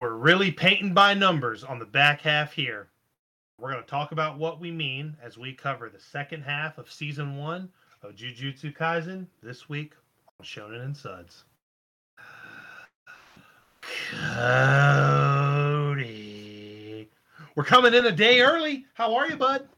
[0.00, 2.88] We're really painting by numbers on the back half here.
[3.58, 6.88] We're going to talk about what we mean as we cover the second half of
[6.92, 7.68] season one
[8.04, 9.94] of Jujutsu Kaisen this week
[10.38, 11.42] on Shonen and Suds.
[15.80, 15.98] Cody.
[17.56, 18.86] We're coming in a day early.
[18.94, 19.68] How are you, bud?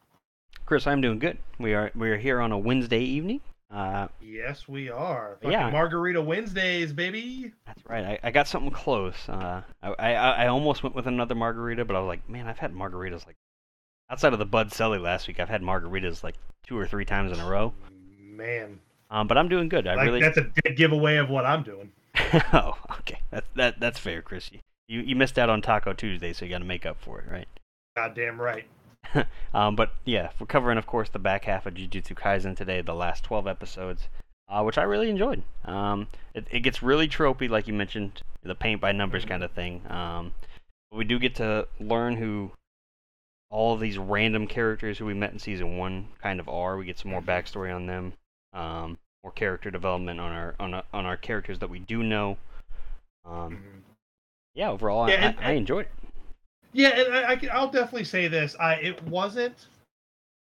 [0.66, 1.38] Chris, I'm doing good.
[1.58, 3.40] We are we are here on a Wednesday evening.
[3.70, 5.38] Uh, Yes, we are.
[5.42, 5.50] Yeah.
[5.50, 5.70] yeah.
[5.70, 7.52] Margarita Wednesdays, baby.
[7.66, 8.04] that's right.
[8.04, 9.28] I, I got something close.
[9.28, 12.58] Uh, I, I I almost went with another margarita, but I was like, man, I've
[12.58, 13.36] had margaritas like
[14.10, 15.38] outside of the Bud Selly last week.
[15.38, 16.34] I've had margaritas like
[16.66, 17.72] two or three times in a row.
[18.20, 19.86] Man, Um, but I'm doing good.
[19.86, 20.20] I like, really.
[20.20, 21.92] that's a dead giveaway of what I'm doing.
[22.52, 23.20] oh, okay.
[23.30, 24.50] That that that's fair, Chris.
[24.52, 27.20] You you, you missed out on Taco Tuesday, so you got to make up for
[27.20, 27.46] it, right?
[27.96, 28.64] Goddamn right.
[29.54, 32.94] um, but yeah, we're covering, of course, the back half of Jujutsu Kaisen today, the
[32.94, 34.08] last 12 episodes,
[34.48, 35.42] uh, which I really enjoyed.
[35.64, 39.50] Um, it, it gets really tropey, like you mentioned, the paint by numbers kind of
[39.52, 39.82] thing.
[39.90, 40.32] Um,
[40.90, 42.52] but we do get to learn who
[43.50, 46.76] all of these random characters who we met in season one kind of are.
[46.76, 48.12] We get some more backstory on them,
[48.52, 52.38] um, more character development on our on our, on our characters that we do know.
[53.24, 53.80] Um, Mhm.
[54.54, 55.92] yeah, overall, Yeah, I, and- I, I enjoyed it.
[56.72, 58.56] Yeah, and I, I, can- I'll definitely say this.
[58.60, 59.66] I it wasn't.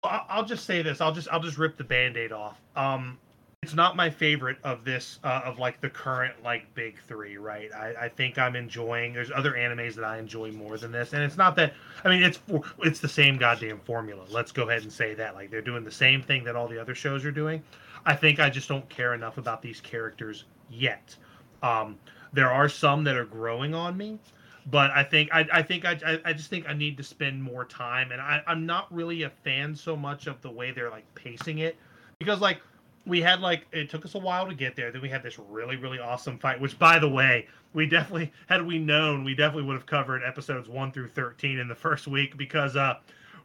[0.03, 1.01] I'll just say this.
[1.01, 2.61] I'll just I'll just rip the band-aid off.
[2.77, 3.19] Um,
[3.63, 7.73] it's not my favorite of this uh, of like the current like big three, right?
[7.73, 9.15] I, I think I'm enjoying.
[9.15, 11.73] There's other animes that I enjoy more than this, and it's not that.
[12.05, 12.39] I mean, it's
[12.81, 14.25] it's the same goddamn formula.
[14.31, 15.35] Let's go ahead and say that.
[15.35, 17.63] Like they're doing the same thing that all the other shows are doing.
[18.05, 21.17] I think I just don't care enough about these characters yet.
[21.63, 21.99] Um,
[22.35, 24.19] there are some that are growing on me,
[24.67, 27.65] but I think I, I think I, I- just think I need to spend more
[27.65, 31.05] time, and I, I'm not really a fan so much of the way they're like
[31.15, 31.77] pacing it,
[32.19, 32.61] because like
[33.07, 34.91] we had like it took us a while to get there.
[34.91, 38.65] Then we had this really really awesome fight, which by the way, we definitely had
[38.65, 42.37] we known, we definitely would have covered episodes one through thirteen in the first week
[42.37, 42.95] because uh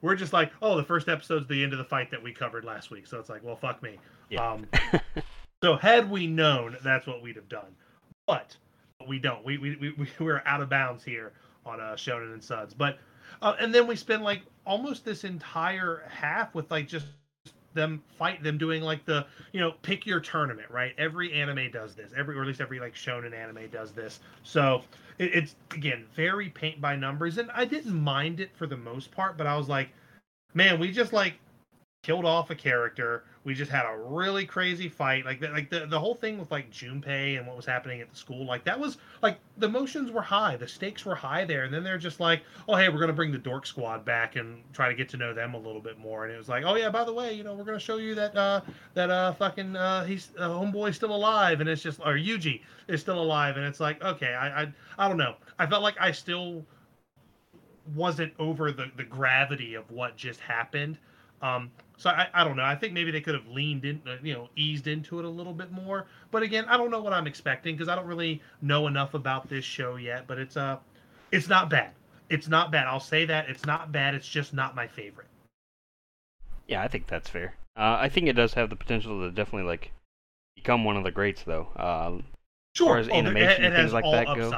[0.02, 2.64] we're just like oh the first episode's the end of the fight that we covered
[2.64, 3.98] last week, so it's like well fuck me.
[4.30, 4.50] Yeah.
[4.52, 4.66] Um,
[5.62, 7.76] so had we known, that's what we'd have done.
[8.28, 8.56] But
[9.08, 9.44] we don't.
[9.46, 11.32] We we we we- we're out of bounds here
[11.66, 12.74] on uh, Shonen and Suds.
[12.74, 12.98] But
[13.42, 17.06] uh, and then we spend like almost this entire half with like just
[17.74, 21.96] them fight them doing like the you know pick your tournament right every anime does
[21.96, 24.82] this every or at least every like shonen anime does this so
[25.20, 29.12] it, it's again very paint by numbers and i didn't mind it for the most
[29.12, 29.90] part but i was like
[30.56, 31.36] man we just like
[32.04, 33.24] killed off a character.
[33.46, 35.26] We just had a really crazy fight.
[35.26, 38.10] Like the, like the, the whole thing with like Junpei and what was happening at
[38.10, 38.46] the school.
[38.46, 41.84] Like that was like the emotions were high, the stakes were high there, and then
[41.84, 44.96] they're just like, oh hey, we're gonna bring the Dork Squad back and try to
[44.96, 46.26] get to know them a little bit more.
[46.26, 48.14] And it was like, oh yeah, by the way, you know, we're gonna show you
[48.16, 48.62] that uh
[48.94, 53.00] that uh fucking uh he's uh, homeboy's still alive, and it's just or Yuji is
[53.00, 55.36] still alive, and it's like okay, I I I don't know.
[55.58, 56.66] I felt like I still
[57.96, 60.98] wasn't over the the gravity of what just happened.
[61.42, 62.64] Um, so I, I don't know.
[62.64, 65.30] I think maybe they could have leaned in, uh, you know, eased into it a
[65.30, 66.08] little bit more.
[66.32, 69.50] But again, I don't know what I'm expecting because I don't really know enough about
[69.50, 70.26] this show yet.
[70.26, 70.78] But it's uh,
[71.32, 71.92] it's not bad.
[72.30, 72.88] It's not bad.
[72.88, 74.16] I'll say that it's not bad.
[74.16, 75.28] It's just not my favorite.
[76.68, 77.56] Yeah, I think that's fair.
[77.76, 79.92] Uh, I think it does have the potential to definitely like
[80.56, 81.68] become one of the greats, though.
[81.76, 82.22] Uh,
[82.76, 82.98] Sure.
[82.98, 84.52] as Oh, there- animation it, and things like that go.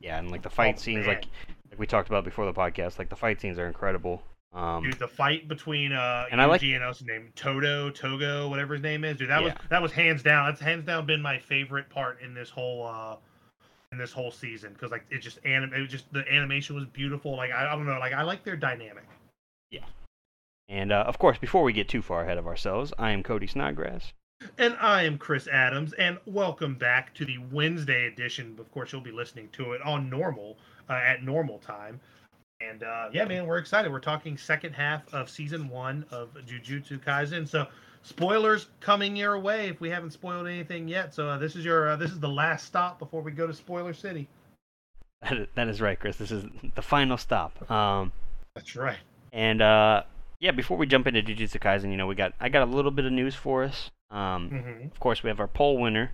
[0.00, 1.16] yeah, and like the fight Oh, scenes, man.
[1.16, 1.26] like
[1.70, 4.22] like we talked about before the podcast, like the fight scenes are incredible.
[4.54, 7.90] Um, Dude, the fight between uh And I like- Yuji and what's his name Toto
[7.90, 9.16] Togo whatever his name is.
[9.16, 10.48] Dude, that was that was hands down.
[10.48, 13.16] That's hands down been my favorite part in this whole uh
[13.92, 16.84] in this whole season because like it just anim it was just the animation was
[16.86, 17.36] beautiful.
[17.36, 19.04] Like I, I don't know, like I like their dynamic.
[19.70, 19.84] Yeah.
[20.68, 23.46] And uh, of course, before we get too far ahead of ourselves, I am Cody
[23.46, 24.12] Snodgrass.
[24.58, 28.56] And I am Chris Adams, and welcome back to the Wednesday edition.
[28.58, 30.58] Of course, you'll be listening to it on normal
[30.90, 32.00] uh, at normal time.
[32.68, 33.90] And uh, yeah, man, we're excited.
[33.90, 37.48] We're talking second half of season one of Jujutsu Kaisen.
[37.48, 37.66] So
[38.02, 41.14] spoilers coming your way if we haven't spoiled anything yet.
[41.14, 43.54] So uh, this is your uh, this is the last stop before we go to
[43.54, 44.28] Spoiler City.
[45.22, 46.16] That is, that is right, Chris.
[46.16, 47.70] This is the final stop.
[47.70, 48.12] Um,
[48.54, 48.98] That's right.
[49.32, 50.02] and uh,
[50.40, 52.90] yeah, before we jump into Jujutsu Kaisen, you know, we got I got a little
[52.90, 53.90] bit of news for us.
[54.10, 56.12] Um, hmm Of course, we have our poll winner,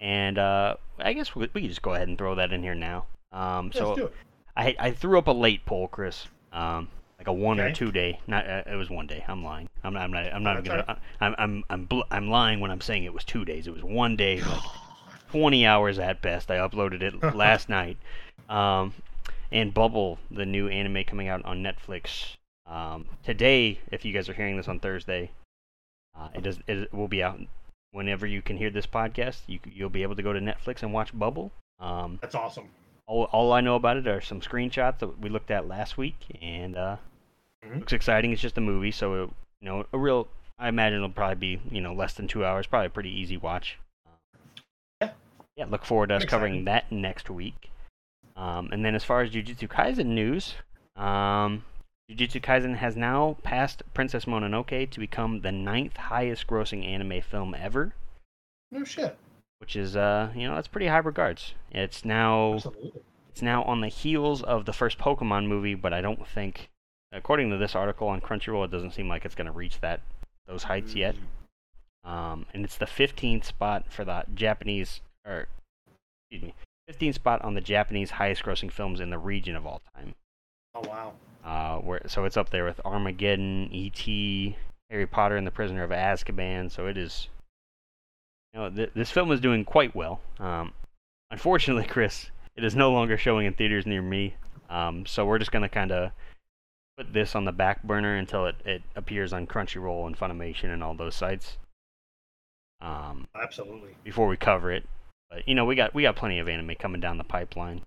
[0.00, 2.74] and uh, I guess we, we can just go ahead and throw that in here
[2.74, 3.06] now.
[3.32, 4.14] Um, Let's do so it.
[4.58, 6.26] I I threw up a late poll, Chris.
[6.52, 6.88] Um,
[7.18, 8.20] like a one or two day.
[8.26, 9.24] Not uh, it was one day.
[9.26, 9.68] I'm lying.
[9.82, 10.02] I'm not.
[10.02, 10.32] I'm not.
[10.32, 10.84] I'm not gonna.
[10.86, 13.66] all I'm I'm I'm bl- I'm lying when I'm saying it was two days.
[13.66, 14.60] It was one day, like
[15.30, 16.50] 20 hours at best.
[16.50, 17.96] I uploaded it last night.
[18.48, 18.94] Um,
[19.50, 22.36] and Bubble, the new anime coming out on Netflix.
[22.66, 25.30] Um, today, if you guys are hearing this on Thursday,
[26.16, 26.58] uh, it does.
[26.66, 27.40] It will be out
[27.92, 29.40] whenever you can hear this podcast.
[29.46, 31.52] You you'll be able to go to Netflix and watch Bubble.
[31.80, 32.68] Um, That's awesome.
[33.08, 36.16] All, all I know about it are some screenshots that we looked at last week,
[36.40, 36.96] and uh,
[37.66, 37.80] Mhm.
[37.80, 38.30] looks exciting.
[38.32, 40.28] It's just a movie, so it, you know, a real.
[40.60, 42.66] I imagine it'll probably be you know less than two hours.
[42.68, 43.78] Probably a pretty easy watch.
[45.00, 45.10] Yeah.
[45.56, 45.64] Yeah.
[45.66, 47.70] Look forward to us covering that next week.
[48.36, 50.54] Um, and then as far as Jujutsu Kaisen news,
[50.96, 51.64] um,
[52.10, 57.54] Jujutsu Kaisen has now passed Princess Mononoke to become the ninth highest grossing anime film
[57.54, 57.94] ever,
[58.70, 59.16] No shit.
[59.60, 61.54] Which is uh you know that's pretty high regards.
[61.70, 62.92] It's now Absolutely.
[63.30, 66.70] it's now on the heels of the first Pokemon movie, but I don't think,
[67.12, 70.00] according to this article on Crunchyroll, it doesn't seem like it's going to reach that
[70.46, 71.14] those heights yet.
[72.04, 75.46] Um, and it's the 15th spot for the Japanese, or
[76.30, 76.54] excuse me,
[76.90, 80.14] 15th spot on the Japanese highest-grossing films in the region of all time.
[80.74, 81.12] Oh wow.
[81.44, 84.56] Uh, where so it's up there with Armageddon, E.T.,
[84.90, 86.70] Harry Potter and the Prisoner of Azkaban.
[86.70, 87.28] So it is,
[88.52, 90.20] you know, th- this film is doing quite well.
[90.38, 90.72] Um,
[91.30, 94.34] unfortunately, Chris, it is no longer showing in theaters near me.
[94.70, 96.10] Um, so we're just gonna kind of
[96.96, 100.82] put this on the back burner until it, it appears on Crunchyroll and Funimation and
[100.82, 101.56] all those sites.
[102.80, 103.90] Um, Absolutely.
[104.04, 104.84] before we cover it,
[105.30, 107.82] but you know we got we got plenty of anime coming down the pipeline.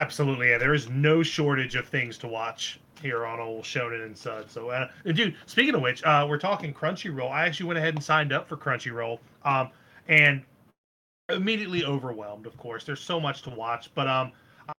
[0.00, 0.48] Absolutely.
[0.50, 4.50] Yeah, there is no shortage of things to watch here on old Shonen and Sud.
[4.50, 7.30] So, uh, dude, speaking of which, uh, we're talking Crunchyroll.
[7.30, 9.70] I actually went ahead and signed up for Crunchyroll, um,
[10.08, 10.42] and
[11.28, 12.46] immediately overwhelmed.
[12.46, 14.32] Of course, there's so much to watch, but um,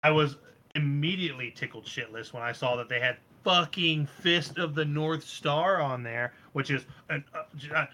[0.03, 0.37] I was
[0.75, 5.81] immediately tickled shitless when I saw that they had fucking Fist of the North Star
[5.81, 7.23] on there, which is an.
[7.33, 7.85] Uh, uh,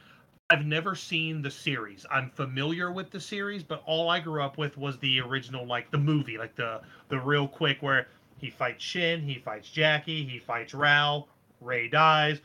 [0.49, 2.05] I've never seen the series.
[2.09, 5.91] I'm familiar with the series, but all I grew up with was the original, like
[5.91, 8.07] the movie, like the the real quick where
[8.37, 11.27] he fights Shin, he fights Jackie, he fights Rao,
[11.59, 12.39] Ray dies,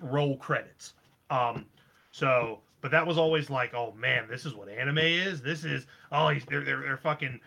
[0.00, 0.92] roll credits.
[1.30, 1.64] Um,
[2.10, 5.40] so, but that was always like, oh man, this is what anime is.
[5.40, 7.40] This is oh, he's they're they're, they're fucking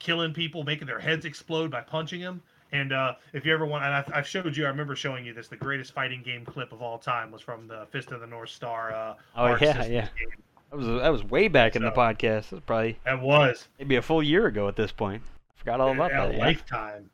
[0.00, 2.42] killing people, making their heads explode by punching them.
[2.72, 5.32] And uh, if you ever want, and I've, I've showed you, I remember showing you
[5.32, 5.48] this.
[5.48, 8.50] The greatest fighting game clip of all time was from the Fist of the North
[8.50, 8.92] Star.
[8.92, 10.08] Uh, Oh yeah, Systems yeah.
[10.18, 10.28] game.
[10.70, 12.46] That was that was way back in the podcast.
[12.46, 15.22] It was probably That was maybe a full year ago at this point.
[15.56, 16.34] I forgot all about a that.
[16.34, 16.38] Yeah.
[16.38, 17.10] lifetime.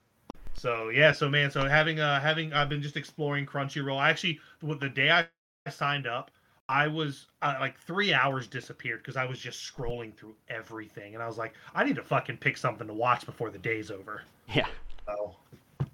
[0.54, 3.99] So yeah, so man, so having uh having I've been just exploring Crunchyroll.
[3.99, 5.26] I actually with the day I
[5.70, 6.31] signed up,
[6.69, 11.22] I was uh, like three hours disappeared because I was just scrolling through everything, and
[11.22, 14.22] I was like, I need to fucking pick something to watch before the day's over.
[14.49, 14.66] Yeah,
[15.06, 15.37] So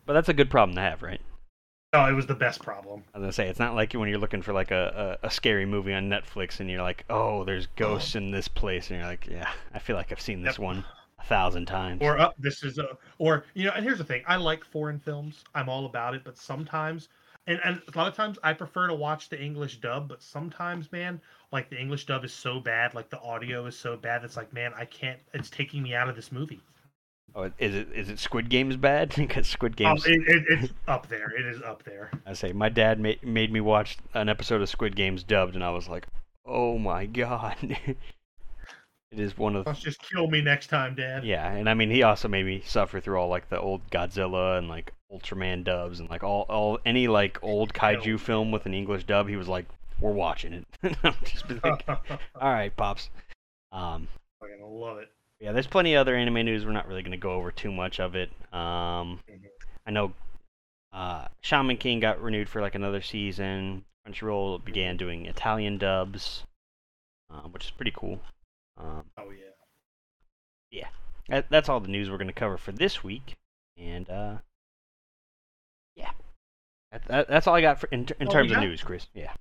[0.08, 1.20] but that's a good problem to have, right?
[1.92, 3.04] no, it was the best problem.
[3.12, 5.30] I was gonna say it's not like when you're looking for like a, a, a
[5.30, 9.08] scary movie on Netflix and you're like, oh, there's ghosts in this place, and you're
[9.08, 10.58] like, yeah, I feel like I've seen this Yep.
[10.58, 10.86] one
[11.18, 12.00] a thousand times.
[12.00, 14.98] Or up, this is a, or you know, and here's the thing: I like foreign
[14.98, 15.44] films.
[15.54, 17.08] I'm all about it, but sometimes,
[17.46, 20.08] and and a lot of times, I prefer to watch the English dub.
[20.08, 21.20] But sometimes, man,
[21.52, 24.24] like the English dub is so bad, like the audio is so bad.
[24.24, 25.20] It's like, man, I can't.
[25.34, 26.62] It's taking me out of this movie.
[27.34, 29.14] Oh, is it is it Squid Games bad?
[29.16, 31.30] because Squid Um, Games, it, it, it's up there.
[31.38, 32.10] It is up there.
[32.26, 35.64] I say my dad made made me watch an episode of Squid Games dubbed, and
[35.64, 36.06] I was like,
[36.46, 37.56] oh my god.
[39.12, 41.24] it is one of Let's just kill me next time, Dad.
[41.24, 44.58] Yeah, and I mean he also made me suffer through all like the old Godzilla
[44.58, 48.74] and like Ultraman dubs and like all all any like old kaiju film with an
[48.74, 49.28] English dub.
[49.28, 49.66] He was like,
[50.00, 50.66] "We're watching it."
[51.02, 53.08] I'm just like, "All right, pops."
[53.72, 54.08] Um,
[54.40, 55.08] Fucking love it.
[55.40, 56.64] Yeah, there's plenty of other anime news.
[56.64, 58.30] We're not really gonna go over too much of it.
[58.52, 59.48] Um, Mhm.
[59.86, 60.12] I know
[60.92, 63.84] uh, Shaman King got renewed for like another season.
[64.06, 66.44] Crunchyroll began doing Italian dubs,
[67.30, 68.20] uh, which is pretty cool.
[68.78, 69.44] Um, Oh yeah.
[70.70, 70.88] Yeah,
[71.28, 73.36] that, that's all the news we're going to cover for this week.
[73.76, 74.36] And, uh,
[75.94, 76.10] yeah.
[76.92, 79.06] That, that, that's all I got for, in, in terms of news, Chris.
[79.14, 79.32] Yeah.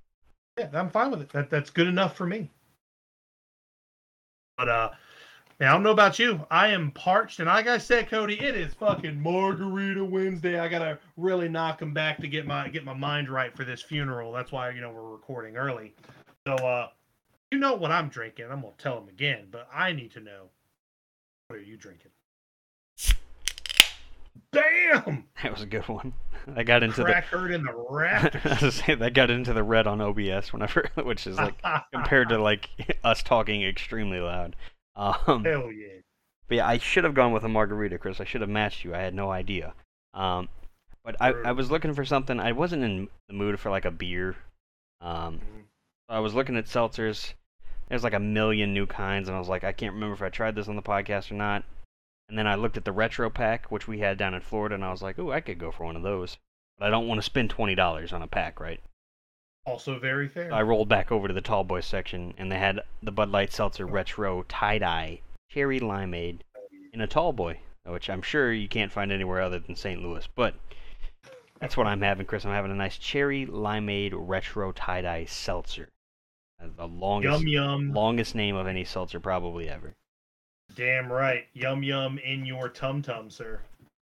[0.57, 1.29] Yeah, I'm fine with it.
[1.29, 2.49] That that's good enough for me.
[4.57, 4.89] But uh
[5.59, 6.45] man, I don't know about you.
[6.51, 10.59] I am parched, and like I said, Cody, it is fucking Margarita Wednesday.
[10.59, 13.81] I gotta really knock him back to get my get my mind right for this
[13.81, 14.31] funeral.
[14.31, 15.93] That's why you know we're recording early.
[16.45, 16.89] So uh
[17.51, 18.45] you know what I'm drinking.
[18.51, 20.49] I'm gonna tell him again, but I need to know
[21.47, 22.11] what are you drinking?
[24.51, 25.25] Damn!
[25.43, 26.13] That was a good one.
[26.55, 27.85] I got into Crack heard in the the.
[27.89, 28.41] rafters.
[28.45, 31.61] I was gonna say, that got into the red on OBS whenever, which is like
[31.91, 32.69] compared to like
[33.03, 34.55] us talking extremely loud.
[34.97, 36.01] Um, Hell yeah.
[36.47, 38.19] But yeah, I should have gone with a margarita, Chris.
[38.19, 38.95] I should have matched you.
[38.95, 39.73] I had no idea.
[40.13, 40.49] Um,
[41.03, 42.39] but I, I was looking for something.
[42.39, 44.35] I wasn't in the mood for like a beer.
[44.99, 45.63] Um, Mhm.
[46.09, 47.33] I was looking at seltzers.
[47.89, 50.29] There's like a million new kinds, and I was like, I can't remember if I
[50.29, 51.63] tried this on the podcast or not.
[52.29, 54.83] And then I looked at the retro pack, which we had down in Florida, and
[54.83, 56.37] I was like, ooh, I could go for one of those.
[56.77, 58.81] But I don't want to spend twenty dollars on a pack, right?
[59.67, 60.53] Also very fair.
[60.53, 63.51] I rolled back over to the tall boy section, and they had the Bud Light
[63.51, 65.19] Seltzer Retro Tie Dye
[65.51, 66.39] Cherry Limeade
[66.93, 67.59] in a tall boy.
[67.85, 70.01] which I'm sure you can't find anywhere other than St.
[70.01, 70.25] Louis.
[70.35, 70.55] But
[71.59, 72.45] that's what I'm having, Chris.
[72.45, 75.89] I'm having a nice cherry limeade retro tie dye seltzer.
[76.61, 77.93] Uh, The longest Yum yum.
[77.93, 79.93] longest name of any seltzer probably ever.
[80.75, 81.45] Damn right.
[81.53, 83.61] Yum yum in your tum tum, sir.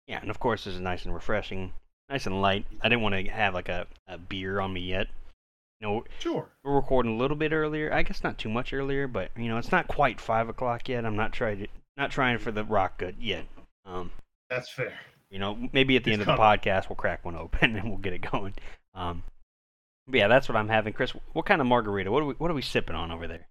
[0.08, 1.72] Yeah, and of course this is nice and refreshing,
[2.10, 2.66] nice and light.
[2.82, 5.08] I didn't want to have like a, a beer on me yet.
[5.84, 6.48] You know, Sure.
[6.62, 7.92] we're recording a little bit earlier.
[7.92, 11.04] I guess not too much earlier, but you know, it's not quite five o'clock yet.
[11.04, 11.66] I'm not trying to
[11.98, 13.44] not trying for the rock good yet.
[13.84, 14.10] Um,
[14.48, 14.94] That's fair.
[15.28, 16.58] you know, maybe at the It's end of the coming.
[16.58, 18.54] podcast we'll crack one open and we'll get it going.
[18.94, 19.24] Um,
[20.06, 21.10] but yeah, that's what I'm having, Chris.
[21.34, 22.10] What kind of margarita?
[22.10, 23.46] What are we What are we sipping on over there?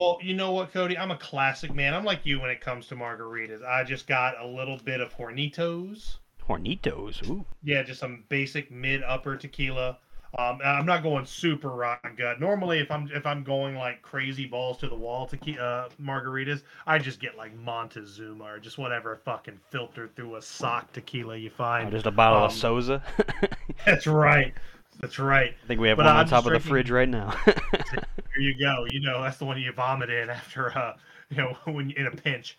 [0.00, 0.98] Well, you know what, Cody?
[0.98, 1.94] I'm a classic man.
[1.94, 3.64] I'm like you when it comes to margaritas.
[3.64, 6.16] I just got a little bit of Hornitos.
[6.48, 7.24] Hornitos.
[7.30, 7.46] Ooh.
[7.62, 9.98] Yeah, just some basic mid upper tequila.
[10.38, 12.40] Um, I'm not going super rotten gut.
[12.40, 16.62] Normally, if I'm if I'm going like crazy balls to the wall tequila uh, margaritas,
[16.86, 21.50] I just get like Montezuma or just whatever fucking filtered through a sock tequila you
[21.80, 21.90] Oh, find.
[21.90, 23.02] just a bottle of um, Sauza.
[23.18, 23.48] I
[23.86, 24.54] That's right.
[25.00, 25.54] That's right.
[25.62, 27.30] I think we have but one on I'm top of the fridge right now.
[28.34, 28.86] Here you go.
[28.90, 30.96] You know, that's the one you vomit in after, uh,
[31.30, 32.56] you know, when in a pinch.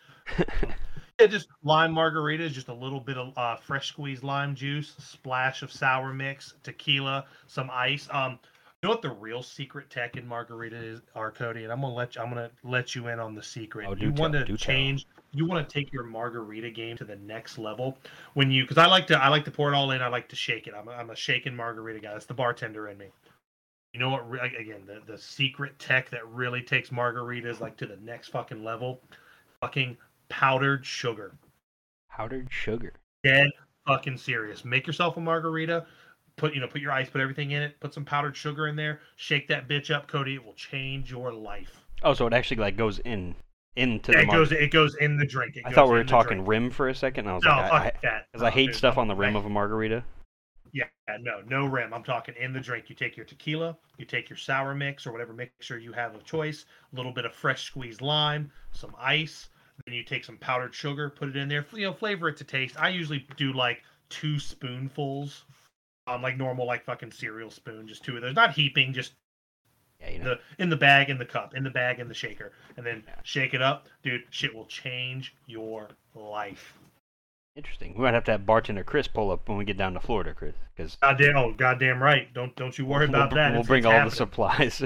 [1.19, 5.63] Yeah, just lime margaritas, just a little bit of uh, fresh squeezed lime juice, splash
[5.63, 8.07] of sour mix, tequila, some ice.
[8.11, 8.39] Um,
[8.81, 11.63] you know what the real secret tech in margarita is, are, Cody?
[11.63, 13.87] And I'm gonna let you, I'm gonna let you in on the secret.
[13.89, 14.57] Oh, do you want to do tell.
[14.57, 15.07] change.
[15.33, 17.97] You want to take your margarita game to the next level
[18.35, 20.01] when you, because I like to, I like to pour it all in.
[20.01, 20.73] I like to shake it.
[20.77, 22.13] I'm a, I'm a shaken margarita guy.
[22.13, 23.07] That's the bartender in me.
[23.93, 24.43] You know what?
[24.43, 29.01] Again, the the secret tech that really takes margaritas like to the next fucking level,
[29.59, 29.97] fucking
[30.29, 31.35] powdered sugar.
[32.11, 32.93] Powdered sugar.
[33.23, 33.49] Dead
[33.85, 34.65] fucking serious.
[34.65, 35.85] Make yourself a margarita.
[36.35, 37.79] Put you know, put your ice, put everything in it.
[37.79, 38.99] Put some powdered sugar in there.
[39.15, 40.35] Shake that bitch up, Cody.
[40.35, 41.83] It will change your life.
[42.03, 43.35] Oh, so it actually like goes in
[43.75, 44.23] into Yeah, the.
[44.23, 44.51] it goes.
[44.51, 45.55] It goes in the drink.
[45.55, 47.25] It I thght we were talking rim for a second.
[47.25, 48.27] And I was No, like, fuck I, that.
[48.31, 50.03] because I hate dude, stuff on the rim way- of a margarita.
[50.73, 50.83] Yeah,
[51.21, 51.93] no, no rim.
[51.93, 52.89] I'm talking in the drink.
[52.89, 56.23] You take your tequila, you take your sour mix or whatever mixer you have of
[56.25, 59.49] choice, a little bit of fresh squeezed lime, some ice,
[59.85, 62.43] then you take some powdered sugar, put it in there, you know, flavor it to
[62.43, 62.75] taste.
[62.79, 65.43] I usually do like two spoonfuls,
[66.07, 69.13] um, like normal, like fucking cereal spoon, just two of those, not heaping, just
[69.99, 70.25] Yeah, you know.
[70.35, 73.03] the in the bag, in the cup, in the bag, in the shaker, and then
[73.07, 73.15] Yeah.
[73.23, 74.23] shake it up, dude.
[74.29, 76.77] Shit will change your life.
[77.55, 77.95] Interesting.
[77.95, 80.33] We might have to have bartender Chris pull up when we get down to Florida,
[80.35, 82.31] Chris, because Goddamn, oh goddamn right.
[82.33, 83.51] Don't don't you worry about we'll, that.
[83.51, 84.83] We'll It's- bring it's all the supplies.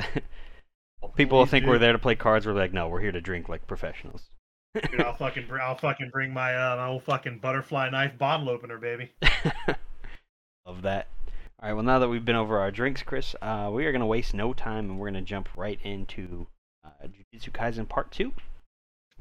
[1.16, 1.70] People will think do.
[1.72, 2.46] we're there to play cards.
[2.46, 4.30] We're like, no, we're here to drink like professionals.
[4.74, 8.50] Dude, I'll fucking, br- I'll fucking bring my, uh, my old fucking butterfly knife bottle
[8.50, 9.12] opener, baby.
[10.66, 11.08] Love that.
[11.62, 11.74] All right.
[11.74, 14.54] Well, now that we've been over our drinks, Chris, uh, we are gonna waste no
[14.54, 16.48] time and we're gonna jump right into
[16.86, 18.32] uh, Jujutsu Kaisen Part Two.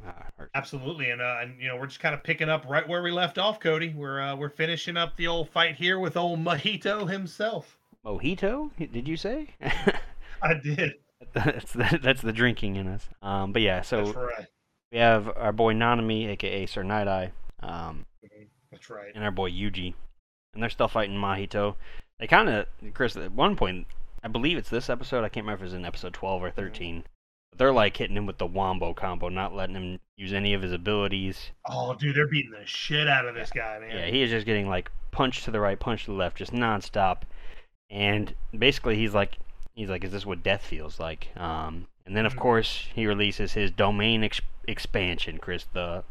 [0.06, 2.88] Uh, or- Absolutely, and uh, and you know we're just kind of picking up right
[2.88, 3.92] where we left off, Cody.
[3.94, 7.76] We're uh, we're finishing up the old fight here with old Mojito himself.
[8.06, 8.70] Mojito?
[8.78, 9.48] Did you say?
[10.42, 10.94] I did.
[11.34, 13.06] that's the, that's the drinking in us.
[13.20, 14.46] Um, but yeah, so That's right.
[14.92, 17.32] We have our boy Nanami, aka Sir Night Eye,
[17.62, 18.06] um,
[18.70, 19.12] That's right.
[19.14, 19.94] and our boy Yuji,
[20.54, 21.76] and they're still fighting Mahito.
[22.18, 23.86] They kind of, Chris, at one point,
[24.22, 25.24] I believe it's this episode.
[25.24, 27.04] I can't remember if it's in episode 12 or 13.
[27.50, 30.62] But they're like hitting him with the wombo combo, not letting him use any of
[30.62, 31.50] his abilities.
[31.68, 33.96] Oh, dude, they're beating the shit out of this guy, man.
[33.96, 36.52] Yeah, he is just getting like punch to the right, punch to the left, just
[36.52, 37.22] nonstop.
[37.90, 39.38] And basically, he's like,
[39.74, 41.28] he's like, is this what death feels like?
[41.36, 42.38] Um, and then of Mhm.
[42.40, 46.04] course he releases his domain ex- expansion, Chris, the,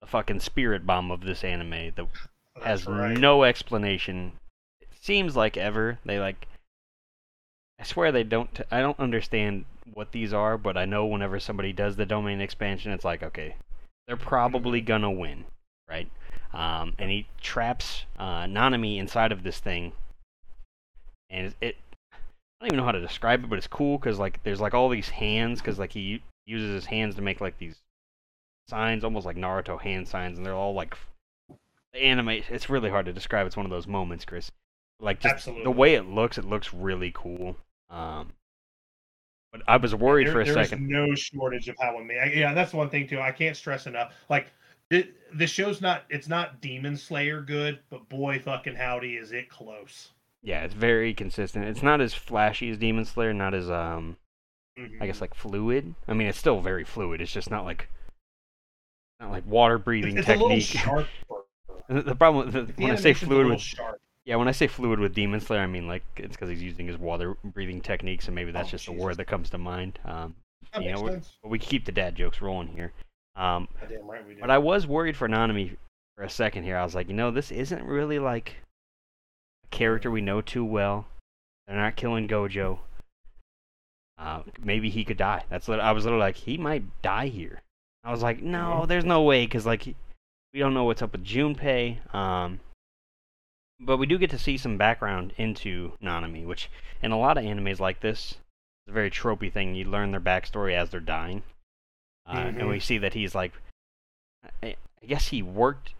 [0.00, 2.06] the fucking spirit bomb of this anime that
[2.62, 3.16] has right.
[3.18, 4.32] no explanation.
[4.80, 6.46] It seems like ever they like.
[7.78, 8.54] I swear they don't.
[8.54, 12.40] T- I don't understand what these are, but I know whenever somebody does the domain
[12.40, 13.56] expansion, it's like okay,
[14.06, 15.44] they're probably gonna win,
[15.88, 16.10] right?
[16.54, 19.92] Um, and he traps uh, Nanami inside of this thing,
[21.28, 21.76] and it.
[22.60, 24.74] I don't even know how to describe it, but it's cool because like there's like
[24.74, 27.76] all these hands because like he uses his hands to make like these
[28.68, 30.96] signs, almost like Naruto hand signs, and they're all like
[31.92, 32.30] the anime.
[32.30, 33.46] It's really hard to describe.
[33.46, 34.50] It's one of those moments, Chris.
[35.00, 35.64] Like just Absolutely.
[35.64, 37.56] the way it looks, it looks really cool.
[37.90, 38.32] Um,
[39.52, 40.88] but I was worried There- for a there's second.
[40.88, 42.38] no shortage of how amazing.
[42.38, 43.20] Yeah, that's one thing too.
[43.20, 44.14] I can't stress enough.
[44.30, 44.46] Like
[44.90, 46.04] it, the show's not.
[46.08, 50.12] It's not Demon Slayer good, but boy, fucking howdy, is it close.
[50.46, 51.64] Yeah, it's very consistent.
[51.64, 54.16] It's not as flashy as Demon Slayer, not as um,
[54.78, 55.02] Mhm.
[55.02, 55.94] I guess like fluid.
[56.06, 57.20] I mean, it's still very fluid.
[57.20, 57.88] It's just not like
[59.20, 61.06] not like water breathing it's, it's a little technique.
[62.06, 64.00] the problem the, The when I say fluid with sharp.
[64.24, 66.86] yeah, when I say fluid with Demon Slayer, I mean like it's because he's using
[66.86, 69.98] his water breathing techniques, and maybe that's Oh, just a word that comes to mind.
[70.04, 70.36] Um,
[70.72, 72.92] That you know, but we keep the dad jokes rolling here.
[73.34, 74.40] Um, right.
[74.40, 75.76] But I was worried for Nanami
[76.16, 76.76] for a second here.
[76.76, 78.56] I was like, you know, this isn't really like
[79.70, 81.06] character we know too well.
[81.66, 82.78] They're not killing Gojo.
[84.18, 85.44] Uh, maybe he could die.
[85.50, 87.60] That's what I was little like, he might die here.
[88.02, 89.84] I was like, no, there's no way, because like
[90.54, 91.98] we don't know what's up with Junpei.
[92.14, 92.60] Um,
[93.80, 96.70] but we do get to see some background into Nanami, which
[97.02, 99.74] in a lot of animes like this, it's a very tropey thing.
[99.74, 101.42] You learn their backstory as they're dying,
[102.24, 102.60] uh, Mhm.
[102.60, 103.52] and we see that he's like,
[104.62, 105.92] I, I guess he worked.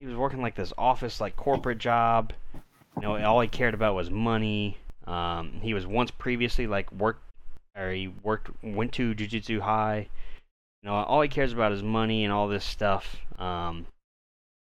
[0.00, 2.32] He was working like this office, like corporate job.
[2.96, 4.78] You know, all he cared about was money.
[5.06, 7.22] Um, he was once previously like worked,
[7.76, 10.08] or he worked, went to Jujutsu High.
[10.82, 13.16] You know, all he cares about is money and all this stuff.
[13.38, 13.86] Um,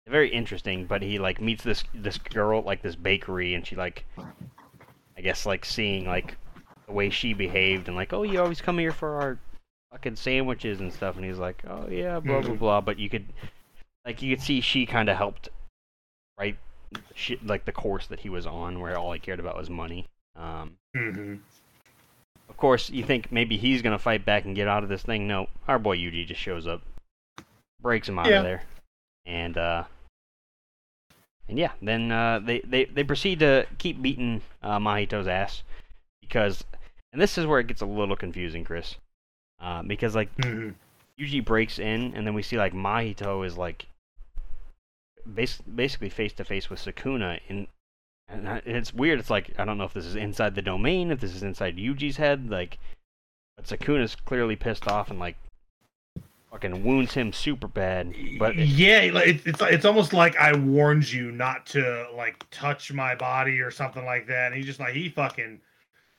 [0.07, 0.85] very interesting.
[0.85, 4.05] But he like meets this this girl like this bakery, and she like,
[5.17, 6.37] I guess like seeing like
[6.87, 9.39] the way she behaved, and like, oh, you always come here for our
[9.91, 11.15] fucking sandwiches and stuff.
[11.17, 12.59] And he's like, oh yeah, blah blah Mhm.
[12.59, 12.81] blah.
[12.81, 13.25] But you could,
[14.05, 15.49] like, you could see she kind of helped,
[16.39, 16.57] right?
[17.15, 20.05] Shit, like the course that he was on, where all he cared about was money.
[20.35, 21.35] Um, hmm
[22.49, 25.27] of course, you think maybe he's gonna fight back and get out of this thing.
[25.27, 26.81] No, our boy Yuji just shows up,
[27.81, 28.37] breaks him out Yeah.
[28.39, 28.63] of there,
[29.25, 29.83] and uh,
[31.47, 35.63] and yeah, then uh, they they they proceed to keep beating uh, Mahito's ass
[36.21, 36.63] because,
[37.11, 38.95] and this is where it gets a little confusing, Chris,
[39.59, 40.69] uh, because like hmm
[41.19, 43.85] Yuji breaks in, and then we see like Mahito is like
[45.25, 47.67] bas- basically face to face with Sukuna and,
[48.27, 49.19] and it's weird.
[49.19, 51.77] It's like I don't know if this is inside the domain, if this is inside
[51.77, 52.79] Yuji's head, like,
[53.55, 55.35] but Sukuna's clearly pissed off and like
[56.53, 58.13] fucking wounds him super bad.
[58.37, 62.93] But yeah, like, it's it's it's almost like I warned you not to like touch
[62.93, 64.47] my body or something like that.
[64.47, 65.59] And he's just like he fucking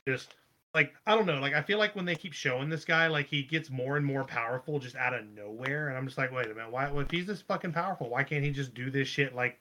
[0.06, 0.34] just
[0.75, 1.38] like I don't know.
[1.38, 4.04] Like I feel like when they keep showing this guy, like he gets more and
[4.04, 5.88] more powerful just out of nowhere.
[5.88, 6.90] And I'm just like, wait a minute, why?
[7.00, 9.59] If he's this fucking powerful, why can't he just do this shit like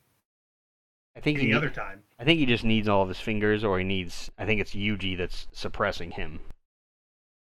[1.16, 2.02] I think he any ne- other time?
[2.20, 4.32] I think he just needs all of his fingers, or he needs.
[4.38, 6.40] I think it's Yuji that's suppressing him.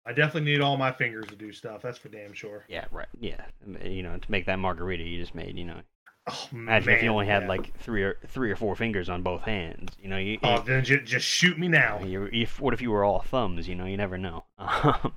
[0.06, 1.82] I definitely need all my fingers to do stuff.
[1.82, 2.64] That's for damn sure.
[2.70, 3.10] Yeah, right.
[3.20, 3.44] Yeah,
[3.84, 5.82] you know, to make that margarita you just made, you know.
[6.30, 7.48] Oh, Imagine if you only had yeah.
[7.50, 9.94] like three or three or four fingers on both hands.
[10.02, 12.00] You know, you, Oh, then just, just shoot me now.
[12.04, 13.68] you, if, what if you were all thumbs?
[13.68, 14.44] You know, you never know.
[14.60, 15.14] Um,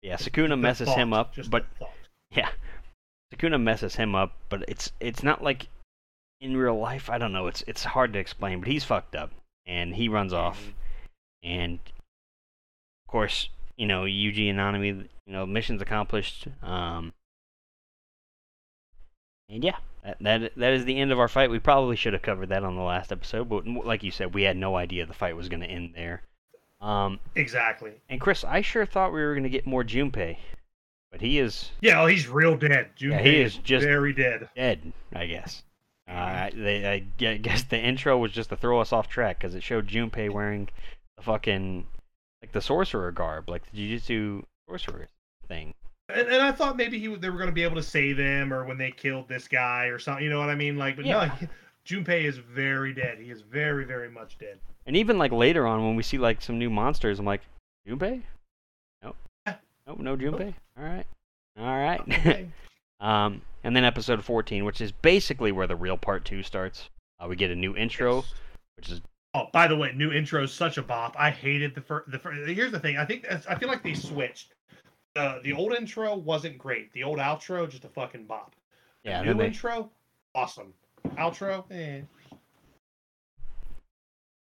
[0.00, 1.66] yeah, Sukuna messes him up, just but
[2.30, 2.50] yeah,
[3.34, 5.66] Sukuna messes him up, but it's it's not like
[6.40, 7.10] in real life.
[7.10, 7.48] I don't know.
[7.48, 9.32] It's it's hard to explain, but he's fucked up,
[9.66, 10.72] and he runs off, Mhm.
[11.42, 16.46] and of course, you know, Yuji and Nanami, you know, mission's accomplished.
[16.62, 17.12] Um,
[19.48, 21.50] and yeah, that, that that is the end of our fight.
[21.50, 24.42] We probably should have covered that on the last episode, but like you said, we
[24.42, 26.22] had no idea the fight was going to end there.
[26.80, 27.92] Um, Exactly.
[28.08, 30.36] and Chris, I sure thought we were going to get more Junpei,
[31.10, 32.90] but he is Yeah, oh, he's real dead.
[32.96, 34.48] Junpei he is just- very dead.
[34.54, 35.62] dead, I guess.
[36.06, 39.62] Uh, they, I guess the intro was just to throw us off track because it
[39.62, 40.68] showed Junpei wearing
[41.16, 41.86] the fucking
[42.40, 45.08] like the sorcerer garb, like the Jujutsu sorcerer
[45.48, 45.74] thing.
[46.08, 48.52] And, and I thought maybe he they were going to be able to save him,
[48.52, 50.24] or when they killed this guy, or something.
[50.24, 50.76] You know what I mean?
[50.78, 51.48] Like, but no, he-
[51.86, 53.18] Junpei is very dead.
[53.18, 54.58] He is very, very much dead.
[54.86, 57.42] And even like later on when we see like some new monsters, I'm like,
[57.86, 58.22] Junpei?
[59.02, 59.16] Nope.
[59.46, 59.54] Yeah.
[59.86, 60.54] Nope, no Junpei.
[60.78, 61.06] All right.
[61.58, 62.00] All right.
[62.00, 62.48] Okay.
[63.00, 66.88] um, and then episode 14, which is basically where the real part two starts.
[67.20, 68.34] Uh, we get a new intro, Yes.
[68.76, 69.00] which is
[69.34, 71.14] Oh, by the way, new intro is such a bop.
[71.18, 72.10] I hated the first.
[72.10, 72.48] The first.
[72.48, 72.96] Here's the thing.
[72.96, 74.54] I think I feel like they switched.
[75.18, 76.92] The the old intro wasn't great.
[76.92, 78.54] The old outro just a fucking bop.
[79.02, 79.22] The yeah.
[79.22, 79.90] new they, intro,
[80.32, 80.72] awesome.
[81.16, 82.02] Outro, eh.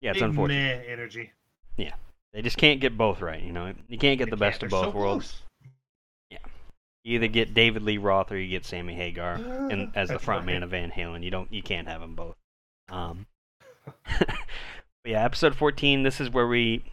[0.01, 0.85] yeah, it's big unfortunate.
[0.85, 1.31] meh energy.
[1.77, 1.93] Yeah,
[2.33, 3.41] they just can't get both right.
[3.41, 5.31] You know, you can't get They the best of both so worlds.
[5.31, 5.41] close.
[7.05, 10.43] You either get David Lee Roth or you get Sammy Hagar, and as the front
[10.43, 12.35] man of Van Halen, you don't, you can't have them both.
[12.89, 13.27] Um,
[13.85, 14.27] but
[15.05, 16.01] yeah, episode 14.
[16.01, 16.83] This is where we,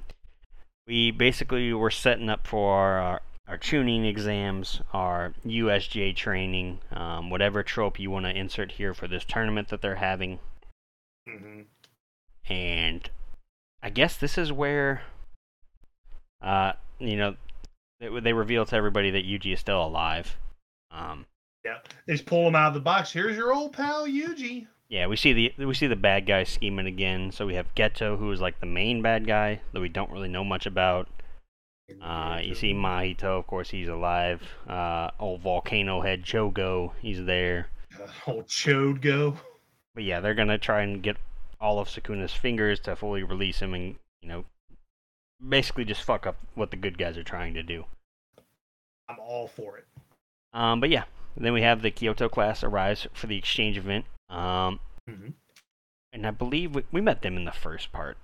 [0.87, 7.63] we basically were setting up for our our chunin exams, our USJ training, um, whatever
[7.63, 10.39] trope you want to insert here for this tournament that they're having,
[11.29, 11.67] Mhm.
[12.49, 13.11] and
[13.83, 15.03] I guess this is where,
[16.41, 17.37] uh, you know,
[18.01, 20.37] they, they reveal to everybody that Yuji is still alive.
[20.91, 21.27] Um,
[21.65, 23.13] Yeah, they just pull him out of the box.
[23.13, 24.67] Here's your old pal Yuji.
[24.89, 27.31] yeah, we see the we see the bad guy scheming again.
[27.33, 30.29] So we have Geto, who is like the main bad guy that we don't really
[30.29, 31.09] know much about.
[32.01, 34.41] Uh, you see Mahito, of course, he's alive.
[34.69, 37.69] Uh, old volcano head Jogo, he's there.
[38.01, 39.37] Uh, old Jogo.
[39.95, 41.17] But yeah, they're gonna try and get
[41.61, 44.45] all of Sukuna's fingers to fully release him, and you know,
[45.47, 47.85] basically just fuck up what the good guys are trying to do.
[49.09, 49.87] I'm all for it.
[50.55, 51.05] Um, but yeah,
[51.37, 54.05] then we have the Kyoto class arrives for the exchange event.
[54.31, 55.33] Um, Mhm.
[56.13, 58.17] and I believe we, we met them in the first part.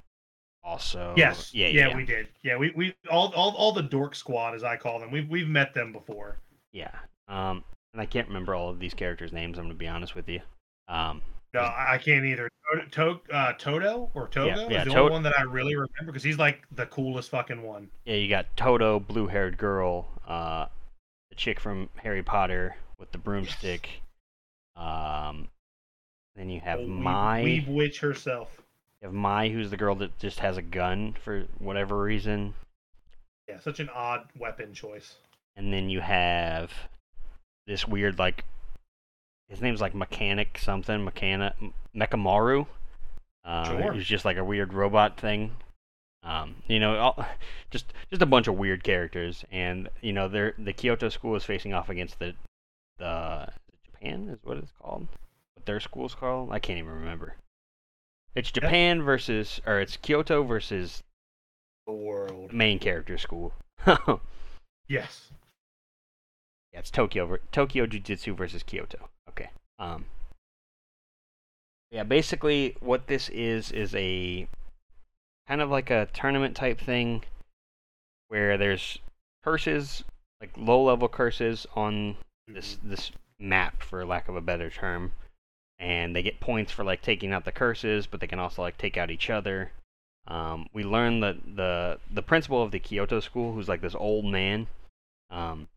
[0.69, 1.55] Also, yes.
[1.55, 2.29] yeah, yeah, yeah, we did.
[2.43, 5.11] Yeah, we, we all, all all the dork squad as I call them.
[5.11, 6.37] We've we've met them before.
[6.73, 6.91] yeah.
[7.27, 9.57] Um, and I can't remember all of these characters' names.
[9.59, 10.41] I'm gonna be honest with you.
[10.89, 11.23] Um,
[11.55, 12.51] No, I can't either.
[12.75, 16.13] To, to, uh, Toto or Togo yeah, is the only one that I really remember
[16.13, 17.89] because he's like the coolest fucking one.
[18.05, 20.67] yeah, you got Toto, blue-haired girl, uh,
[21.31, 23.89] the chick from Harry Potter with the broomstick.
[24.77, 25.49] Um,
[26.37, 27.43] then you have weeb- Mai.
[27.43, 28.63] weeb witch herself.
[29.01, 32.55] You have Mai, who's the girl that just has a gun for whatever reason.
[33.49, 35.15] Yeah, such an odd weapon choice.
[35.57, 36.73] And then you have
[37.67, 38.45] this weird like
[39.49, 41.53] his name's like mechanic something mechanic
[41.95, 42.67] mechamaru
[43.45, 43.93] uh, Sure.
[43.93, 45.53] who's just like a weird robot thing
[46.23, 47.27] um, you know all,
[47.71, 51.45] just just a bunch of weird characters and you know they're the kyoto school is
[51.45, 52.35] facing off against the
[52.99, 53.47] the
[53.85, 55.07] japan is what it's called
[55.55, 57.35] what their school's called i can't even remember
[58.39, 61.03] it's japan versus or it's kyoto versus
[61.87, 62.53] The world.
[62.53, 63.53] main character school.
[64.89, 65.31] Yes.
[66.73, 69.11] yeah it's tokyo tokyo jiu-jitsu versus kyoto.
[69.29, 70.07] Okay um
[71.91, 74.49] yeah basically what this is is a
[75.47, 77.23] kind of like a tournament type thing
[78.29, 78.99] where there's
[79.45, 80.05] curses
[80.41, 85.13] like low level curses on this this map for lack of a better term
[85.79, 88.79] and they get points for like taking out the curses but they can also like
[88.79, 89.73] take out each other.
[90.27, 94.27] Um, we learn that the the principal of the kyoto school who's like this old
[94.27, 94.67] man
[95.31, 95.69] um,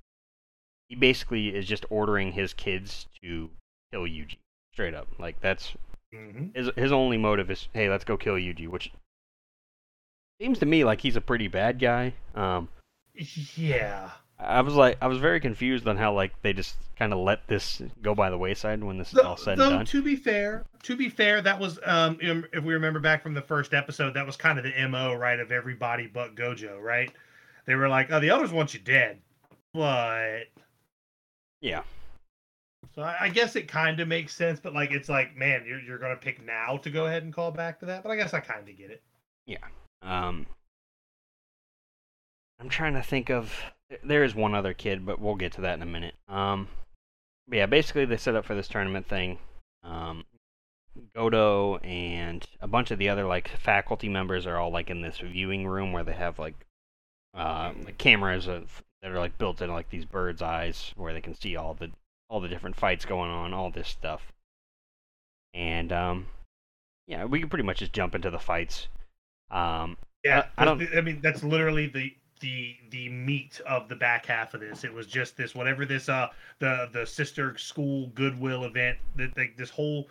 [0.90, 3.50] he basically is just ordering his kids to
[3.92, 4.38] kill yuji
[4.74, 5.08] straight up.
[5.20, 5.76] Like that's
[6.14, 8.92] hmm his his only motive is hey let's go kill yuji which
[10.42, 12.70] seems to me like he's a pretty bad guy um,
[13.58, 14.12] Yeah.
[14.42, 17.48] I was like, I was very confused on how like they just kind of let
[17.48, 19.86] this go by the wayside when this is all said though, and done.
[19.86, 23.42] to be fair, to be fair, that was um if we remember back from the
[23.42, 27.12] first episode, that was kind of the mo right of everybody but Gojo, right?
[27.66, 29.20] They were like, "Oh, the elders want you dead,"
[29.74, 30.46] but
[31.62, 31.84] Yeah,
[32.96, 34.60] so I, I guess it kind of makes sense.
[34.60, 37.52] But like, it's like, man, you're you're gonna pick now to go ahead and call
[37.52, 38.04] back to that.
[38.04, 39.02] But I guess I kind of get it.
[39.46, 39.66] Yeah.
[40.02, 40.46] Um,
[42.60, 43.54] I'm trying to think of.
[44.04, 46.16] There is one other kid, but we'll get to that in a minute.
[46.30, 46.68] Um,
[47.48, 49.40] but yeah, basically they set up for this tournament thing.
[49.84, 50.26] Um,
[51.16, 55.18] Gojo and a bunch of the other like faculty members are all like in this
[55.20, 56.56] viewing room where they have like
[57.34, 61.22] uh, like cameras of, that are like built in like these birds' eyes where they
[61.22, 61.90] can see all the
[62.30, 64.32] all the different fights going on, all this stuff.
[65.54, 66.28] And um,
[67.08, 68.88] yeah, we can pretty much just jump into the fights.
[69.50, 74.26] Um, Yeah, I don't- I mean, that's literally the the the meat of the back
[74.26, 74.84] half of this.
[74.84, 76.28] It was just this whatever this uh
[76.60, 80.10] the the sister school goodwill event that like this whole.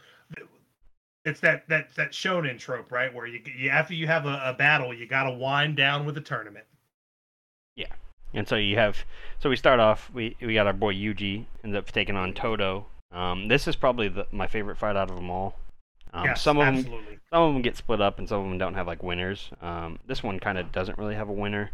[1.26, 3.12] It's that that that shonen trope, right?
[3.12, 6.16] Where you, you after you have a, a battle, you got to wind down with
[6.16, 6.64] a tournament.
[7.76, 7.92] Yeah,
[8.32, 8.96] and so you have,
[9.38, 10.10] so we start off.
[10.14, 12.86] We we got our boy Yuji ends up taking on Toto.
[13.12, 15.56] Um, this is probably the, my favorite fight out of them all.
[16.12, 16.84] Um, yes, some of them,
[17.30, 19.50] some of them get split up, and some of them don't have like winners.
[19.60, 21.70] Um, this one kind of doesn't really have a winner.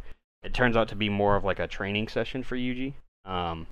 [0.47, 2.95] It turns out to be more of like a training session for Yuji.
[3.25, 3.67] Um,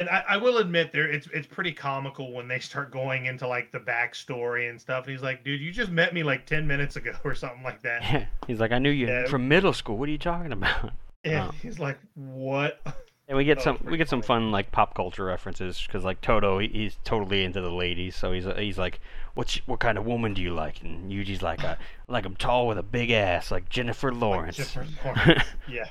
[0.00, 3.46] And I, I will admit there it's it's pretty comical when they start going into
[3.46, 5.04] like the backstory and stuff.
[5.04, 7.82] And he's like, dude, you just met me like ten minutes ago or something like
[7.82, 8.28] that.
[8.46, 9.26] he's like, I knew you Yeah.
[9.26, 9.98] from middle school.
[9.98, 10.92] What are you talking about?
[11.22, 11.54] And Oh.
[11.62, 12.80] he's like, what?
[13.26, 14.42] And we get was some we get some funny.
[14.44, 18.32] fun like pop culture references because like Toto he, he's totally into the ladies so
[18.32, 19.00] he's he's like
[19.34, 22.66] what's what kind of woman do you like and Yuji's like I like I'm tall
[22.66, 25.44] with a big ass like Jennifer Lawrence Jennifer Lawrence.
[25.66, 25.88] yes.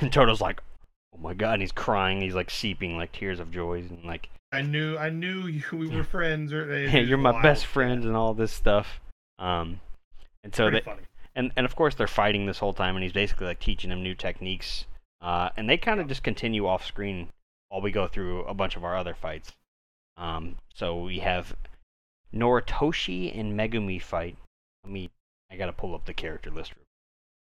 [0.00, 0.62] and Toto's like
[1.14, 4.30] oh my god and he's crying he's like seeping like tears of joy and like
[4.50, 6.50] I knew I knew you, we were friends.
[6.52, 9.00] Or hey, you're my best friend and all this stuff
[9.38, 9.80] um
[10.42, 11.02] and so Pretty they funny.
[11.36, 14.02] and and of course they're fighting this whole time and he's basically like teaching him
[14.02, 14.86] new techniques
[15.20, 17.28] uh, and they kind of just continue off screen
[17.68, 19.52] while we go through a bunch of our other fights
[20.16, 21.54] um, so we have
[22.34, 24.36] noritoshi and megumi fight
[24.84, 25.10] let me
[25.50, 26.84] i gotta pull up the character list real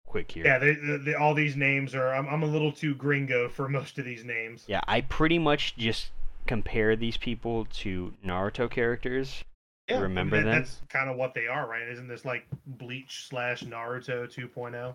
[0.06, 2.12] quick here Yeah, they, they, they- all these names are.
[2.14, 4.64] I'm, I'm a little too gringo for most of these names.
[4.66, 6.10] yeah i pretty much just
[6.46, 9.44] compare these people to naruto characters
[9.88, 10.62] Yeah, remember I mean, that- them?
[10.62, 11.88] That's kind of what they are, right?
[11.88, 14.26] Isn't this like Bleach slash Naruto oh?
[14.26, 14.94] 2.0?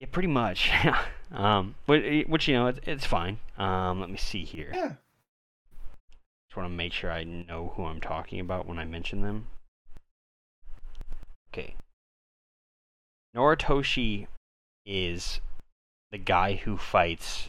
[0.00, 0.70] Yeah pretty much
[1.32, 4.92] um, but, which you know it's, it's fine um, let me see here Yeah.
[6.48, 9.48] Just want to make sure I know who I'm talking about when I mention them.
[11.52, 11.74] Okay.
[13.36, 14.28] Noritoshi
[14.86, 15.40] is
[16.10, 17.48] the guy who fights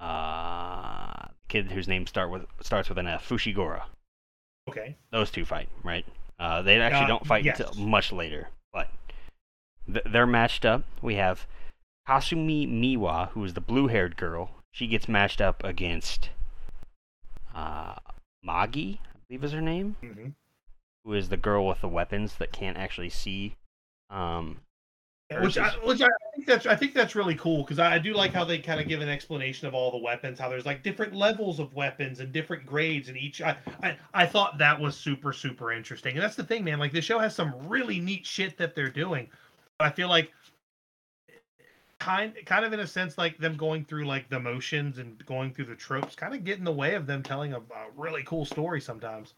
[0.00, 3.82] uh kid whose name start with starts with an F, Fushiguro.
[4.68, 4.96] Okay.
[5.10, 6.06] Those two fight, right?
[6.38, 7.60] Uh, they actually Uh, don't fight yes.
[7.60, 8.88] until much later, but
[9.92, 10.84] th- they're matched up.
[11.02, 11.46] We have
[12.08, 14.50] Kasumi Miwa, who is the blue-haired girl.
[14.70, 16.30] She gets matched up against
[17.54, 17.96] uh,
[18.46, 20.28] Maki, I believe is her name, hmm
[21.04, 23.54] who is the girl with the weapons that can't actually see.
[24.10, 24.58] Um,
[25.40, 28.12] Which, I, which I think that's I think that's really cool because I, I do
[28.12, 30.82] like how they kind of give an explanation of all the weapons, how there's like
[30.82, 33.40] different levels of weapons and different grades in each.
[33.40, 36.80] I, I I thought that was super super interesting, and that's the thing, man.
[36.80, 39.28] Like the show has some really neat shit that they're doing.
[39.80, 40.32] I feel like
[41.98, 45.52] kind kind of in a sense like them going through like the motions and going
[45.52, 47.62] through the tropes kind of get in the way of them telling a, a
[47.96, 49.34] really cool story sometimes.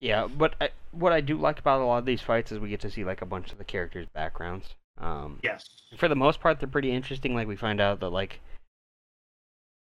[0.00, 2.68] yeah, but I, what I do like about a lot of these fights is we
[2.70, 4.74] get to see like a bunch of the characters' backgrounds.
[4.98, 5.68] Um, Yes.
[5.96, 7.34] for the most part, they're pretty interesting.
[7.34, 8.40] Like we find out that like,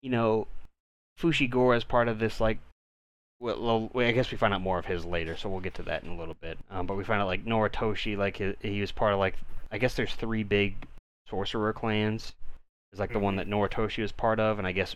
[0.03, 0.47] you know,
[1.21, 2.59] Fushiguro is part of this like.
[3.39, 6.03] Well, I guess we find out more of his later, so we'll get to that
[6.03, 6.59] in a little bit.
[6.71, 9.35] Um, but we find out like Noritoshi, like he, he was part of like
[9.71, 10.87] I guess there's three big
[11.29, 12.35] sorcerer clans.
[12.93, 14.95] Is like the one that Noritoshi was part of, and I guess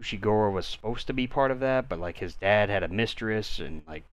[0.00, 3.58] Fushiguro was supposed to be part of that, but like his dad had a mistress
[3.58, 4.04] and like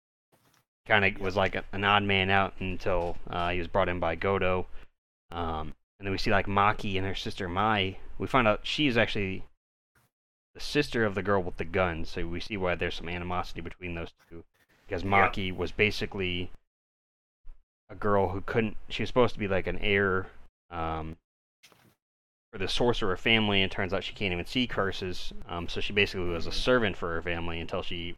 [0.86, 4.00] kind of was like a, an odd man out until uh, he was brought in
[4.00, 4.66] by Gojo.
[5.32, 7.98] Um, and then we see like Maki and her sister Mai.
[8.18, 9.44] We find out she is actually
[10.54, 13.62] the sister of the girl with the gun, so we see why there's some animosity
[13.62, 14.44] between those two.
[14.86, 15.04] Because.
[15.04, 16.52] Maki was basically
[17.94, 18.76] a girl who couldn't.
[18.90, 20.28] She was supposed to be like an heir
[20.72, 21.16] um,
[22.52, 25.32] for the sorcerer family, and turns out she can't even see curses.
[25.48, 28.18] Um, so she basically was a servant for her family until she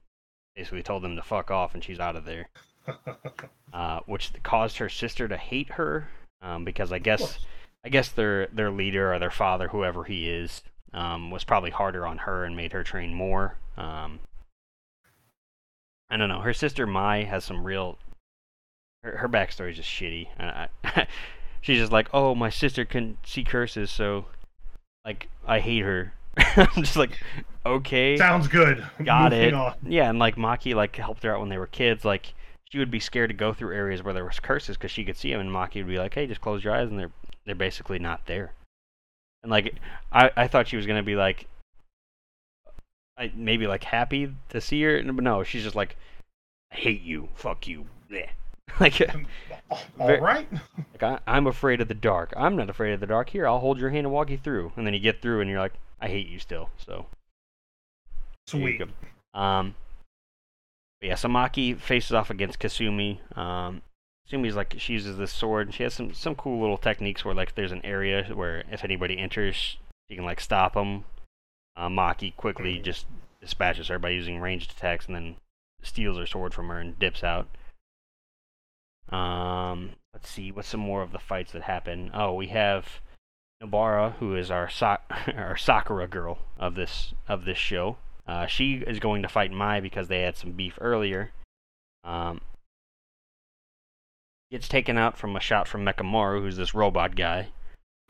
[0.56, 2.50] basically told them to fuck off, and she's out of there
[3.74, 6.08] uh, which caused her sister to hate her
[6.42, 7.40] um, because I guess.
[7.84, 12.08] I guess their their leader or their father, whoever he is, um, was probably harder
[12.08, 13.58] on her and made her train more.
[13.78, 14.22] Um,
[16.10, 16.40] I don't know.
[16.42, 18.00] Her sister Mai has some real.
[19.06, 20.28] Her, her backstory is just shitty.
[20.40, 21.08] I, I,
[21.62, 24.26] she's just like, oh, my sister can see curses, so
[25.06, 26.14] like I hate her.
[26.38, 27.20] I'm just like,
[27.66, 28.18] okay.
[28.18, 28.84] Sounds good.
[29.04, 29.54] Got Moving it.
[29.54, 29.76] on.
[29.86, 32.04] Yeah, and like Maki like helped her out when they were kids.
[32.04, 32.34] Like
[32.72, 35.18] she would be scared to go through areas where there was curses because she could
[35.18, 37.12] see them, and Maki would be like, "Hey, just close your eyes," and they're
[37.46, 38.54] they're basically not there.
[39.44, 39.76] And like
[40.12, 41.46] I I thought she was gonna be like,
[43.20, 45.96] I maybe like happy to see her, but no, she's just like,
[46.72, 48.30] "I hate you, fuck you." Bleh.
[48.80, 49.00] like
[50.00, 50.48] All Ver- right.
[50.94, 52.34] like I, I'm afraid of the dark.
[52.38, 53.30] I'm not afraid of the dark.
[53.30, 54.72] Here, I'll hold your hand and walk you through.
[54.76, 56.70] And then you get through, and you're like, I hate you still.
[56.78, 57.08] So
[58.48, 58.82] Sweet.
[59.34, 59.76] Um,
[61.02, 63.20] but yeah, Samaki faces off against Kasumi.
[63.38, 63.82] Um,
[64.30, 65.68] Kasumi's like she uses this sword.
[65.68, 68.84] and She has some some cool little techniques where like there's an area where if
[68.84, 69.78] anybody enters,
[70.10, 71.06] she can like stop them.
[71.76, 73.06] Uh, Maki quickly just
[73.42, 75.36] dispatches her by using ranged attacks and then
[75.82, 77.48] steals her sword from her and dips out.
[79.10, 82.12] Um, let's see, what's some more of the fights that happen?
[82.14, 83.02] Oh, we have
[83.62, 84.98] Nobara, who is our sa-
[85.36, 87.98] our Sakura girl of this of this show.
[88.28, 91.32] Uh, she is going to fight Mai because they had some beef earlier.
[92.04, 92.42] Um,
[94.52, 97.50] gets taken out from a shot from Mechamaru, who's this robot guy.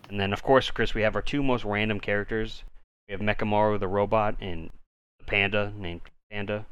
[0.09, 2.63] And then, of course, Chris, we have our two most random characters.
[3.07, 4.69] We have Mechamaru, the robot, and
[5.19, 6.65] the panda named Panda.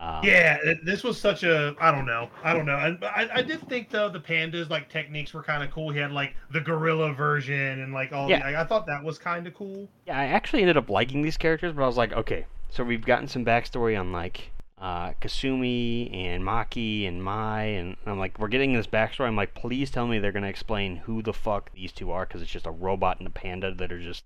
[0.00, 2.76] Um, Yeah, this was such a I don't know, I don't know.
[2.76, 5.90] And I, I did think though the pandas like techniques were kind of cool.
[5.90, 8.28] He had like the gorilla version and like all.
[8.28, 8.38] Yeah.
[8.38, 9.88] The, I, I thought that was kind of cool.
[10.06, 13.04] Yeah, I actually ended up liking these characters, but I was like, okay, so we've
[13.04, 18.46] gotten some backstory on like uh, Kasumi and Maki and Mai, and I'm like, we're
[18.46, 19.26] getting this backstory.
[19.26, 22.40] I'm like, please tell me they're gonna explain who the fuck these two are, because
[22.40, 24.22] it's just a robot and a panda that are just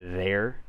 [0.00, 0.60] there.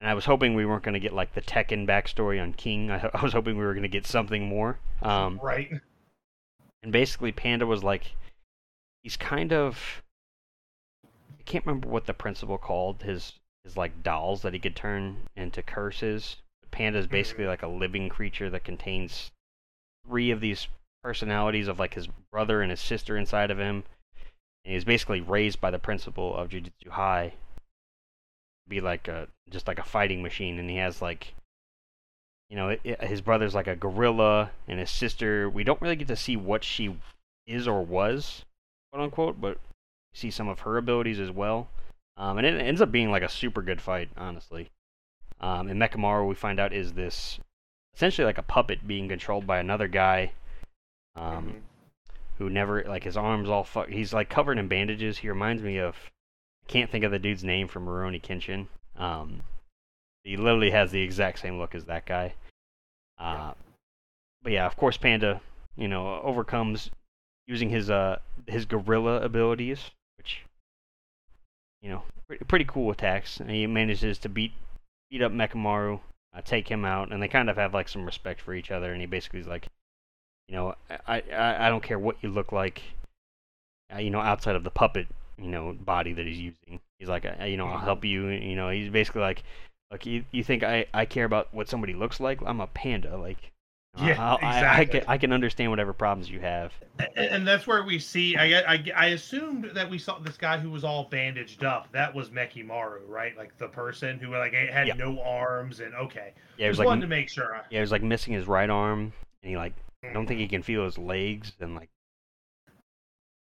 [0.00, 2.90] And I was hoping we weren't gonna get like the Tekken backstory on King.
[2.90, 4.78] I, I was hoping we were gonna get something more.
[5.02, 5.70] Um, right.
[6.82, 8.14] and basically, Panda was like,
[9.02, 10.02] he's kind of.
[11.04, 15.16] I can't remember what the principal called his his like dolls that he could turn
[15.36, 16.36] into curses.
[16.70, 19.30] Panda is basically like a living creature that contains
[20.06, 20.68] three of these
[21.02, 23.84] personalities of like his brother and his sister inside of him.
[24.64, 27.34] And he's basically raised by the principal of Jujutsu High.
[28.68, 31.34] Be like a just like a fighting machine, and he has like
[32.50, 35.48] you know, it, it- his brother's like a gorilla, and his sister.
[35.48, 36.96] We don't really get to see what she
[37.46, 38.44] is or was,
[38.92, 39.58] quote unquote, but
[40.14, 41.68] see some of her abilities as well.
[42.16, 44.68] Um, and it ends up being like a super good fight, honestly.
[45.40, 47.40] Um, and Mechamaru, we find out, is this
[47.96, 50.32] essentially like a puppet being controlled by another guy.
[51.16, 51.60] Um, Mhm.
[52.38, 53.88] who never like his arms all fuck.
[53.88, 55.18] He's like covered in bandages.
[55.18, 55.96] He reminds me of
[56.68, 58.66] can't think of the dude's name from Rurouni Kenshin.
[58.96, 59.42] Um,
[60.24, 62.34] he literally has the exact same look as that guy.
[63.18, 63.52] Uh,
[64.42, 65.40] but yeah, of course, Panda,
[65.76, 66.90] you know, overcomes
[67.46, 70.44] using his uh his gorilla abilities, which
[71.82, 73.38] you know, pretty, pretty cool attacks.
[73.38, 74.52] And he manages to beat
[75.10, 76.00] beat up Mechamaru,
[76.34, 78.92] uh, take him out, and they kind of have like some respect for each other.
[78.92, 79.66] And he basically is like,
[80.48, 80.74] you know,
[81.06, 82.82] I I, I don't care what you look like,
[83.94, 85.06] uh, you know, outside of the puppet,
[85.38, 86.80] you know, body that he's using.
[86.98, 87.84] He's like, you know, I'll mm-hmm.
[87.84, 88.28] help you.
[88.28, 89.42] You know, he's basically like,
[89.90, 92.40] look, you you think I I care about what somebody looks like?
[92.44, 93.38] I'm a panda, like.
[94.02, 96.72] Yeah, I'll- I, I, can, I can understand whatever problems you have.
[96.98, 98.34] And, and that's where we see.
[98.34, 101.92] I, I I assumed that we saw this guy who was all bandaged up.
[101.92, 103.38] That was Mechamaru, right?
[103.38, 104.94] Like the person who like had Yeah.
[104.94, 106.32] no arms and okay.
[106.56, 107.54] Yeah, he was Just like, wanted to make sure.
[107.70, 109.12] yeah, he was like missing his right arm,
[109.44, 110.54] and he like, I don't think he mm-hmm.
[110.54, 111.88] can feel his legs, and like,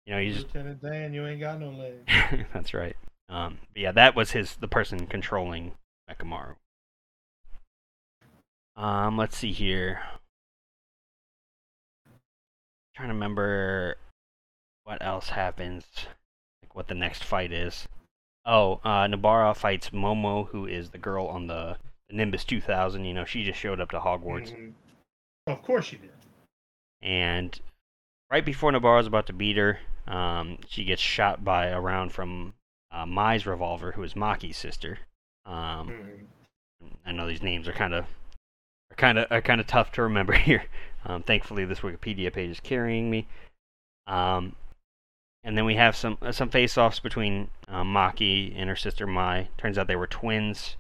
[0.07, 2.47] you know, he's just Lieutenant Dan, you ain't got no legs.
[2.53, 2.97] That's right.
[3.29, 5.73] Um, but yeah, that was his the person controlling
[6.11, 6.57] Mechamaru.
[8.77, 10.01] Um, let's see here.
[12.95, 13.97] trying to remember
[14.85, 15.85] what else happens,
[16.63, 17.89] like what the next fight is.
[18.45, 21.77] Oh, uh, Nobara fights Momo, who is the girl on the,
[22.09, 23.05] the Nimbus 2000.
[23.05, 24.53] You know, she just showed up to Hogwarts.
[24.53, 24.73] Mhm.
[25.47, 26.11] Of course she did.
[27.01, 27.59] And
[28.31, 32.55] right before Nobara's about to beat her, um, she gets shot by a round from
[32.91, 34.99] uh, Mai's revolver, who is Maki's sister.
[35.47, 36.27] Um, Mhm.
[37.07, 38.07] I know these names are kind of
[38.91, 40.65] are kind of are kind of tough to remember here.
[41.05, 43.27] Um, thankfully, this Wikipedia page is carrying me.
[44.07, 44.57] Um,
[45.45, 49.49] and then we have some uh, some face-offs between uh, Maki and her sister Mai.
[49.59, 50.77] Turns out they were twins.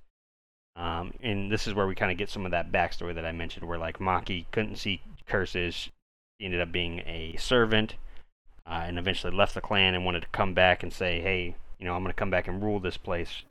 [0.74, 3.32] Um, and this is where we kind of get some of that backstory that I
[3.32, 5.90] mentioned, where like Maki couldn't see curses.
[6.40, 7.94] She ended up being a servant,
[8.66, 11.87] uh, and eventually left the clan and wanted to come back and say, "Hey, you
[11.87, 13.42] know, I'm going to come back and rule this place."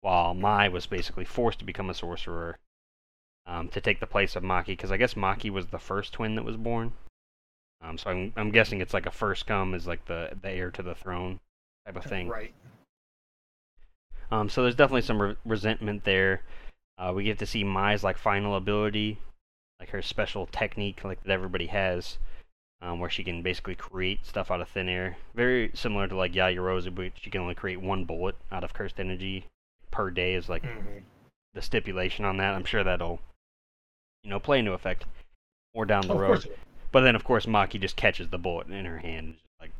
[0.00, 2.58] While Mai was basically forced to become a sorcerer
[3.46, 6.34] um, to take the place of Maki, because I guess Maki was the first twin
[6.34, 6.92] that was born.
[7.80, 10.70] Um, so I'm I'm guessing it's like a first come is like the the heir
[10.72, 11.40] to the throne
[11.86, 12.28] type of thing.
[12.28, 12.54] Right.
[14.30, 16.42] Um, so there's definitely some re- resentment there.
[16.96, 19.18] Uh, we get to see Mai's like final ability,
[19.80, 22.18] like her special technique, like that everybody has,
[22.84, 25.16] um, where she can basically create stuff out of thin air.
[25.34, 29.00] Very similar to like Yaoyorozu, but she can only create one bullet out of cursed
[29.00, 29.46] energy
[29.90, 31.02] per day is like Mhm.
[31.54, 32.54] the stipulation on that.
[32.54, 33.20] I'm sure that'll,
[34.22, 35.06] you know, play into effect
[35.74, 36.26] more down the road.
[36.26, 36.44] course.
[36.44, 36.58] it would.
[36.92, 39.72] But then, of course, Maki just catches the bullet in her hand, and just like,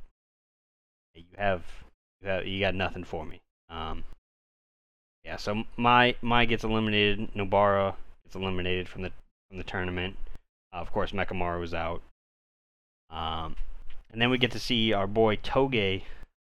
[1.13, 1.63] hey, "You have,
[2.23, 4.03] you have, you got nothing for me." Um,
[5.25, 5.37] yeah.
[5.37, 7.33] So my my gets eliminated.
[7.35, 9.13] Nobara gets eliminated from the
[9.49, 10.17] from the tournament.
[10.73, 12.03] Uh, of course, Mechamaru is out.
[13.11, 13.57] Um,
[14.11, 16.03] and then we get to see our boy Toge,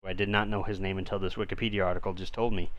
[0.02, 2.72] who I did not know his name until this Wikipedia article just told me.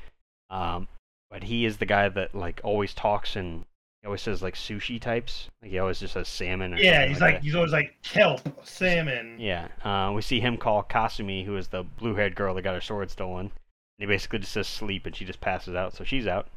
[0.50, 0.88] Um,
[1.30, 3.64] but he is the guy that like always talks and
[4.02, 5.48] he always says like sushi types.
[5.62, 6.74] Like he always just says salmon.
[6.74, 9.36] Or Yeah, he's like like he's always like kelp, salmon.
[9.38, 12.80] Yeah, uh, we see him call Kasumi, who is the blue-haired girl that got her
[12.80, 13.46] sword stolen.
[13.46, 13.52] And
[13.98, 16.48] he basically just says sleep, and she just passes out, so she's out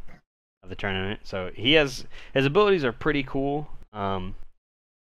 [0.63, 1.19] of the tournament.
[1.23, 4.35] So he has his abilities are pretty cool, um,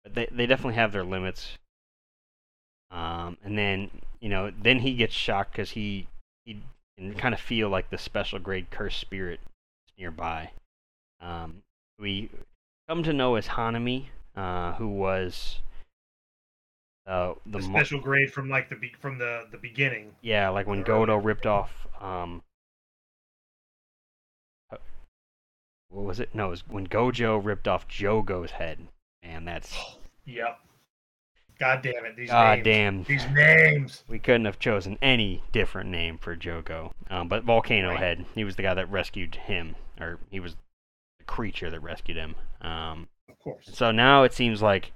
[0.02, 1.58] but they they definitely have their limits.
[2.90, 6.06] Um, and then you know, then he gets shocked because he
[6.44, 6.60] he
[6.98, 9.40] can kind of feel like the special grade cursed spirit
[9.86, 10.50] is nearby.
[11.20, 11.62] Um,
[11.98, 12.30] we
[12.88, 15.60] come to know as Hanami, uh, who was
[17.06, 20.14] uh, the The mo- special grade from like the be- from the the beginning.
[20.22, 20.84] yeah, like when.
[20.84, 22.42] Godo ripped off um
[24.72, 24.76] uh,
[25.90, 26.34] what was it?
[26.34, 28.88] No, it was when Gojo ripped off Jogo's head.
[29.22, 29.76] and that's
[30.26, 30.58] Yep.
[31.60, 32.16] God damn it!
[32.16, 32.64] These god names.
[32.64, 33.02] damn.
[33.04, 34.04] These names.
[34.08, 36.92] We couldn't have chosen any different name for Jogo.
[37.10, 37.98] Um, but Volcano Right.
[37.98, 40.56] Head, he was the guy that rescued him, or he was
[41.18, 42.34] the creature that rescued him.
[42.62, 43.68] Um, Of course.
[43.72, 44.92] so now it seems like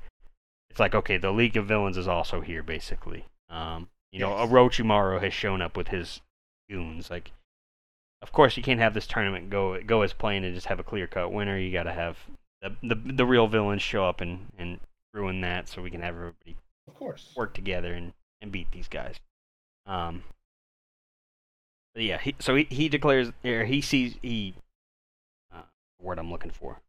[0.70, 3.26] it's like okay, the League of Villains is also here, basically.
[3.50, 4.48] Um, you know, Yes.
[4.50, 6.22] Orochimaru has shown up with his
[6.70, 7.10] goons.
[7.10, 7.32] Like,
[8.22, 10.84] of course, you can't have this tournament go go as planned and just have a
[10.84, 11.58] clear cut winner.
[11.58, 12.16] You got to have
[12.62, 14.80] the, the the real villains show up and and
[15.12, 16.56] ruin that, so we can have everybody
[16.86, 17.32] Of course.
[17.36, 19.16] work together and and beat these guys.
[19.86, 20.24] Um.
[21.96, 24.54] Yeah, he, so he he declares or he sees he.
[25.54, 25.62] Uh,
[26.02, 26.80] word I'm looking for.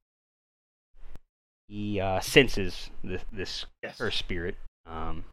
[1.68, 4.00] He uh, senses this this Yes.
[4.00, 4.56] her spirit.
[4.86, 5.26] Um,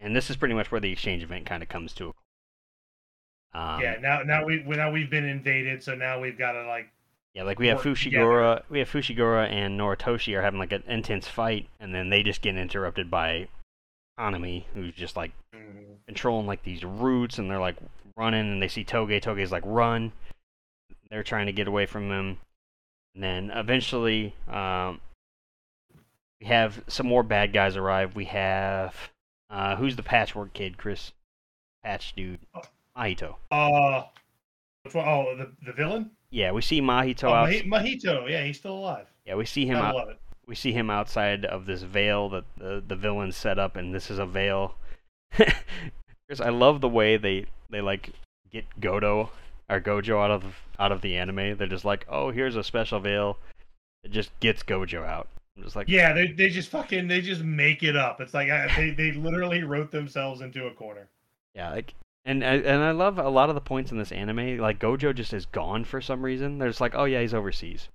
[0.00, 2.12] and this is pretty much where the exchange event kind of comes to a
[3.58, 3.96] um, yeah.
[4.00, 6.90] Now now we now we've been invaded, so now we've got to like.
[7.38, 10.82] Yeah, like we have work Fushiguro, we have Fushiguro and Noritoshi are having like an
[10.88, 13.46] intense fight, and then they just get interrupted by
[14.18, 17.76] Hanami, who's just like mm, controlling like these roots, and they're like
[18.16, 19.22] running, and they see Toge.
[19.22, 20.10] Toge's like run.
[21.10, 22.40] They're trying to get away from him,
[23.14, 25.00] and then eventually, um,
[26.40, 28.16] we have some more bad guys arrive.
[28.16, 28.96] We have
[29.48, 31.12] uh, who's the patchwork kid, Chris?
[31.84, 32.40] Patch dude,
[32.96, 33.36] Aito.
[33.52, 34.02] Uh,
[34.82, 35.06] which one?
[35.06, 36.10] Oh, the the villain.
[36.30, 37.48] Yeah, we see Mahito Oh, out.
[37.48, 37.62] Mahi-
[37.96, 38.28] Mahito.
[38.30, 39.06] Yeah, he's still alive.
[39.24, 39.94] Yeah, we see him I out.
[39.94, 40.18] love it.
[40.46, 44.10] we see him outside of this veil that the the villain set up, and this
[44.10, 44.74] is a veil.
[45.32, 48.10] Chris, I love the way they they like
[48.50, 49.30] get Godo
[49.70, 50.44] or Gojo out of
[50.78, 51.56] out of the anime.
[51.56, 53.38] They're just like, oh, here's a special veil.
[54.04, 55.28] It just gets Gojo out.
[55.56, 58.20] I'm just like, Yeah, they they just fucking they just make it up.
[58.20, 61.08] It's like I, they they literally wrote themselves into a corner.
[61.54, 61.94] yeah, like.
[62.28, 64.58] And I- and I love a lot of the points in this anime.
[64.58, 66.58] Like Gojo just is gone for some reason.
[66.58, 67.88] They're just like, oh yeah, he's overseas.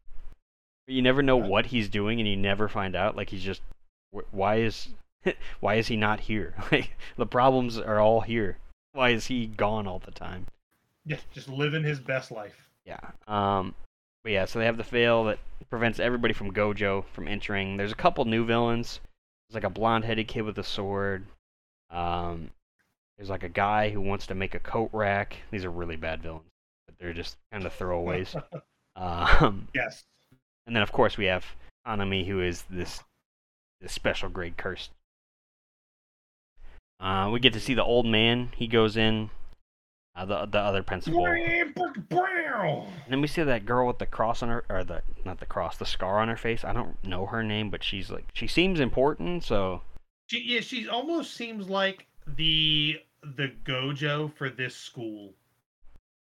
[0.88, 1.50] You never know Right.
[1.50, 3.16] what he's doing, and you never find out.
[3.16, 3.62] Like he's just,
[4.32, 4.90] why is,
[5.60, 6.56] why is he not here?
[6.72, 8.58] Like the problems are all here.
[8.94, 10.48] Why is he gone all the time?
[11.06, 12.56] Yeah, just living his best life.
[12.86, 13.00] Yeah.
[13.28, 13.76] Um.
[14.24, 15.38] But yeah, so they have the veil that
[15.70, 17.78] prevents everybody from Gojo from entering.
[17.78, 19.00] There's a couple new villains.
[19.48, 21.26] There's like a blonde-headed kid with a sword.
[21.92, 22.50] Um.
[23.18, 25.38] There's like a guy who wants to make a coat rack.
[25.51, 26.49] These are really bad villains,
[26.88, 28.41] but they're just kind of throwaways.
[28.95, 29.68] um.
[29.74, 30.03] Yes.
[30.66, 31.45] And then of course we have
[31.86, 33.03] Hanami, who is this
[33.82, 34.91] this special grade cursed.
[36.99, 38.49] Uh, we get to see the old man.
[38.55, 39.30] He goes in.
[40.16, 41.26] Uh, the the other principal.
[42.76, 45.47] And then we see that girl with the cross on her, or the not the
[45.47, 46.64] cross, the scar on her face.
[46.64, 49.43] I don't know her name, but she's like she seems important.
[49.43, 49.82] So
[50.28, 53.00] She yeah, she almost seems like the
[53.38, 55.34] the Gojo for this school,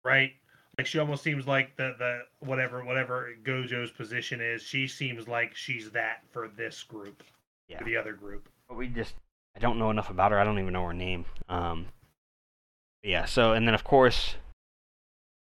[0.04, 0.32] right?
[0.78, 4.62] Like she almost seems like the the whatever whatever Gojo's position is.
[4.62, 7.22] She seems like she's that for this group,
[7.68, 7.78] Yeah.
[7.78, 8.48] for the other group.
[8.68, 9.14] but we just
[9.56, 10.38] I don't know enough about her.
[10.38, 11.26] I don't even know her name.
[11.48, 11.86] Um,
[13.02, 13.26] yeah.
[13.26, 14.36] So and then of course,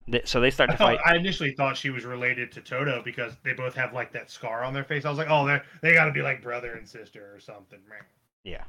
[0.08, 1.14] they, so they start I, to thought, fight.
[1.14, 4.64] I initially thought she was related to Toto because they both have like that scar
[4.64, 5.04] on their face.
[5.04, 7.80] I was like, oh, they they got to be like brother and sister or something.
[7.90, 8.04] Right?
[8.46, 8.64] Yeah.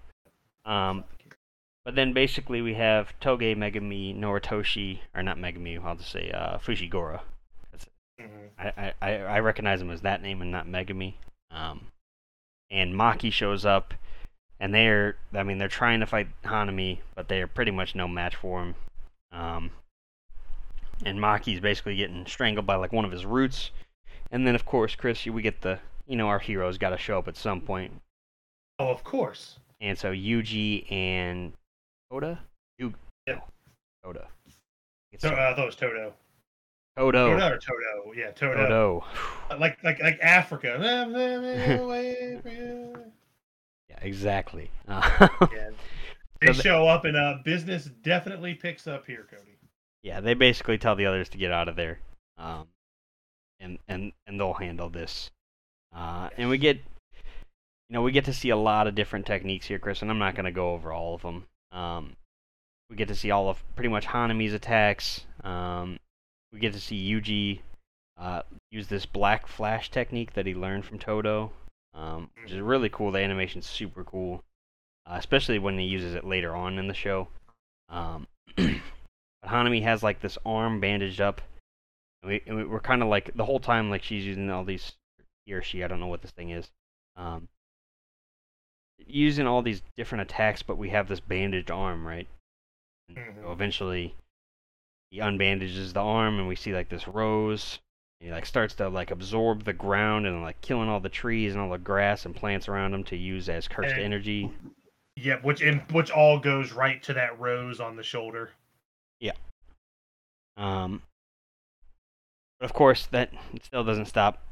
[0.67, 1.05] Um,
[1.85, 6.59] But then basically we have Toge Megumi Noritoshi, or not Megumi, I'll just say uh,
[6.59, 7.21] Fushiguro.
[8.21, 8.51] Mhm.
[8.59, 11.15] I, I, I recognize him as that name and not Megumi.
[11.51, 11.87] Um,
[12.71, 13.95] and Maki shows up,
[14.61, 18.07] and they're, I mean, they're trying to fight Hanami, but they are pretty much no
[18.07, 18.75] match for him.
[19.33, 19.71] Um,
[21.05, 23.71] and Maki's basically getting strangled by like one of his roots.
[24.31, 27.19] And then, of course, Chris, we get the, you know, our heroes got to show
[27.19, 28.01] up at some point.
[28.79, 29.59] Oh, of course.
[29.81, 31.53] And so Yuji and
[32.11, 32.39] Oda?
[32.79, 32.95] Yu-
[33.27, 33.49] Yep.
[34.05, 34.29] no, Oda.
[35.13, 36.13] It's So, uh, I thought it was Toto.
[36.97, 37.39] Toto.
[37.39, 38.13] Toto or Toto?
[38.17, 38.57] Yeah, Toto.
[38.67, 39.05] Toto.
[39.59, 40.79] Like like like Africa.
[43.89, 44.71] Yeah, exactly.
[44.89, 45.71] Uh, yeah.
[46.41, 49.59] They So show up and uh, business definitely picks up here, Cody.
[50.03, 52.01] yeah, they basically tell the others to get out of there,
[52.39, 52.67] um,
[53.59, 55.31] and and and they'll handle this.
[55.95, 59.67] Uh, and we get, you know, we get to see a lot of different techniques
[59.67, 60.03] here, Chris.
[60.03, 61.45] And I'm not gonna go over all of them.
[61.73, 62.17] Um,
[62.89, 65.25] we get to see all of pretty much Hanami's attacks.
[65.45, 65.99] Um,
[66.53, 67.61] we get to see Yuji
[68.19, 71.53] uh, use this black flash technique that he learned from Toto,
[71.95, 73.13] um, which is really cool.
[73.13, 74.43] The animation's super cool,
[75.07, 77.29] uh, especially when he uses it later on in the show.
[77.89, 78.67] Um, but
[79.47, 81.41] Hanami has like this arm bandaged up.
[82.23, 84.65] And we, and we- we're kind of like the whole time like she's using all
[84.65, 84.93] these
[85.47, 86.71] he or she I don't know what this thing is.
[87.17, 87.49] Um,
[89.07, 92.29] using all these different attacks, but we have this bandaged arm, right?
[93.09, 94.15] And so eventually,
[95.11, 97.81] he unbandages the arm, and we see like this rose.
[98.21, 101.63] He like starts to like absorb the ground and like killing all the trees and
[101.63, 104.53] all the grass and plants around him to use as cursed And- energy.
[105.17, 108.51] Yep, which in, which all goes right to that rose on the shoulder.
[109.19, 109.33] Yeah.
[110.57, 111.03] Um,
[112.59, 113.31] but of course, that
[113.63, 114.43] still doesn't stop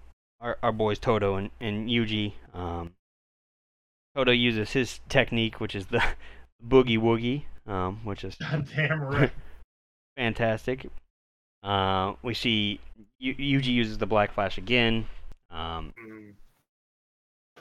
[0.40, 2.34] our, our boys Toto and, and Yuji.
[2.52, 2.92] Um,
[4.18, 6.02] Toto uses his technique, which is the
[6.66, 9.30] boogie woogie, um, which is Goddamn right.
[10.16, 10.88] fantastic.
[11.62, 12.80] Uh, we see
[13.20, 15.06] Yu- Yuji uses the black flash again.
[15.52, 16.32] Um, Mm.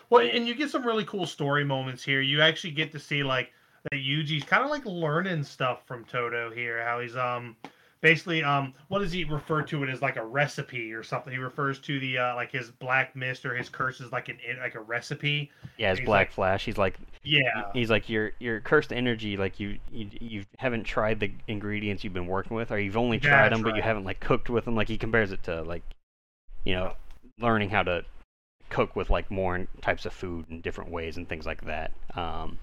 [0.09, 2.21] Well, and you get some really cool story moments here.
[2.21, 3.51] You actually get to see like
[3.91, 6.83] that Yuji's kind of like learning stuff from Toto here.
[6.83, 7.55] How he's um
[8.01, 11.33] basically um what does he refer to it as like a recipe or something?
[11.33, 14.37] He refers to the uh like his black mist or his curse curses like an
[14.59, 15.51] like a recipe.
[15.77, 16.65] yeah, his black like- flash.
[16.65, 17.71] He's like Yeah.
[17.73, 19.37] he's like your your cursed energy.
[19.37, 23.19] Like you you you haven't tried the ingredients you've been working with, or you've only
[23.19, 24.75] tried them, but you haven't like cooked with them.
[24.75, 25.83] Like he compares it to like
[26.65, 26.93] you know
[27.39, 28.03] learning how to
[28.69, 31.91] cook with like more types of food in different ways and things like that.
[32.15, 32.59] Um,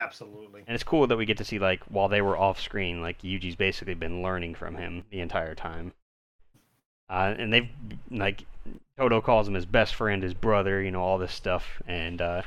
[0.00, 0.62] Absolutely.
[0.66, 3.20] and it's cool that we get to see like while they were off screen, like
[3.22, 5.92] Yuji's basically been learning from him the entire time.
[7.10, 7.68] uh, and they've
[8.10, 8.44] like
[8.96, 12.42] Toto calls him his best friend, his brother, you know, all this stuff, and uh,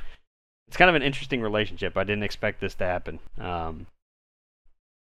[0.67, 1.97] it's kind of an interesting relationship.
[1.97, 3.87] I didn't expect this to happen, um,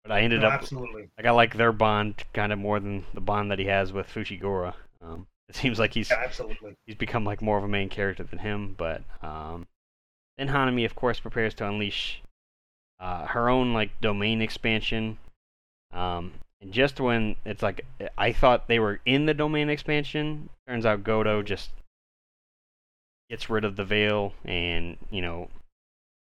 [0.03, 1.09] but I ended No, up absolutely.
[1.17, 4.07] like I like their bond kind of more than the bond that he has with
[4.09, 4.75] Fushiguro.
[5.01, 6.77] Um, it seems like he's Yeah, absolutely.
[6.87, 8.75] he's become like more of a main character than him.
[8.77, 9.67] But um,
[10.37, 12.21] then Hanami, of course, prepares to unleash
[13.05, 15.19] uh, her own like domain expansion.
[15.93, 16.33] Um,
[16.63, 17.85] and just when it's like
[18.17, 21.71] I thought they were in the domain expansion, turns out Godo just
[23.31, 25.49] gets rid of the veil and you know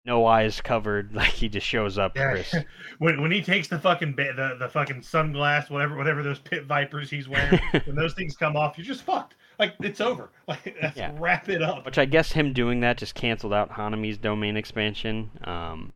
[0.05, 2.43] no eyes covered like he just shows up Yeah.
[2.99, 6.65] When when he takes the fucking ba- the the fucking sunglass, whatever whatever those pit
[6.67, 9.37] vipers he's wearing, when those things come off, you're just fucked.
[9.59, 10.31] Like it's over.
[10.47, 11.13] Like let's Yeah.
[11.19, 11.85] wrap it up.
[11.87, 15.31] Which I guess him doing that just canceled out Hanami's domain expansion.
[15.45, 15.93] Um,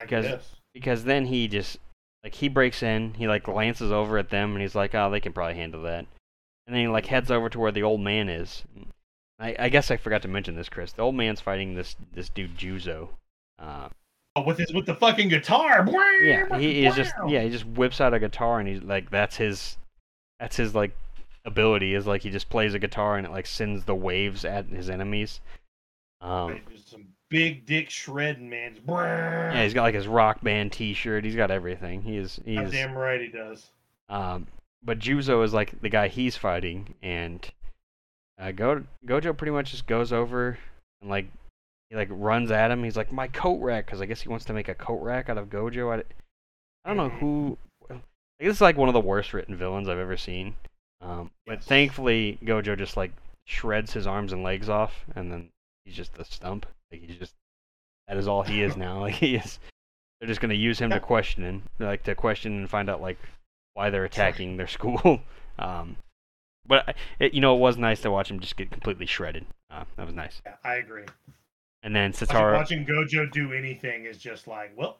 [0.00, 1.78] Because- because then he just
[2.24, 5.20] like he breaks in, he like glances over at them, and he's like, "Oh, they
[5.20, 6.06] can probably handle that."
[6.66, 8.64] And then he like heads over to where the old man is.
[9.38, 10.92] I, I guess I forgot to mention this, Chris.
[10.92, 13.08] The old man's fighting this this dude Juzo.
[13.58, 13.88] Uh,
[14.36, 15.86] Oh, with his with the fucking guitar.
[16.20, 19.36] yeah, he is just yeah he just whips out a guitar and he's like that's
[19.36, 19.76] his
[20.40, 20.90] that's his like
[21.44, 24.66] ability is like he just plays a guitar and it like sends the waves at
[24.66, 25.40] his enemies.
[26.20, 28.78] Um, some big dick shredding, man.
[28.88, 31.24] yeah, he's got like his rock band T-shirt.
[31.24, 32.02] He's got everything.
[32.02, 33.70] He is he is damn right he does.
[34.08, 34.46] Um,
[34.82, 37.48] but Juzo is like the guy he's fighting, and
[38.38, 40.58] uh, Go Gojo pretty much just goes over
[41.00, 41.26] and like
[41.90, 42.84] he like runs at him.
[42.84, 45.28] He's like my coat rack because I guess he wants to make a coat rack
[45.28, 45.92] out of Gojo.
[45.94, 46.02] I,
[46.84, 47.58] I don't know who.
[47.90, 47.94] I
[48.44, 50.56] guess it's like one of the worst written villains I've ever seen.
[51.00, 51.64] Um, but Yes.
[51.66, 53.12] thankfully Gojo just like
[53.46, 55.48] shreds his arms and legs off, and then
[55.84, 56.66] he's just the stump.
[56.90, 57.34] Like he's just
[58.08, 59.00] that is all he is now.
[59.04, 59.58] Like he is.
[60.20, 63.18] They're just gonna use him to question and like to question and find out like
[63.74, 65.20] why they're attacking their school.
[65.58, 65.96] Um,
[66.66, 69.46] but it, you know, it was nice to watch him just get completely shredded.
[69.70, 70.40] Uh, that was nice.
[70.46, 71.04] Yeah, I agree.
[71.82, 74.98] And then Satara, watching Gojo do anything is just like, well,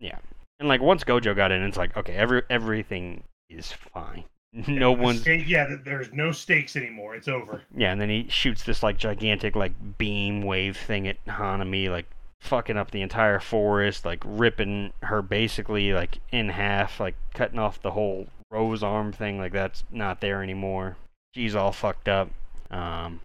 [0.00, 0.18] yeah.
[0.58, 4.24] and like once Gojo got in, it's like okay, every everything is fine.
[4.52, 5.76] No the one's stake- yeah.
[5.84, 7.14] There's no stakes anymore.
[7.14, 7.62] It's over.
[7.76, 7.92] yeah.
[7.92, 12.06] And then he shoots this like gigantic like beam wave thing at Hanami, like
[12.40, 17.82] fucking up the entire forest, like ripping her basically like in half, like cutting off
[17.82, 19.38] the whole rose arm thing.
[19.38, 20.96] Like that's not there anymore.
[21.34, 22.30] She's all fucked up.
[22.70, 23.20] Um,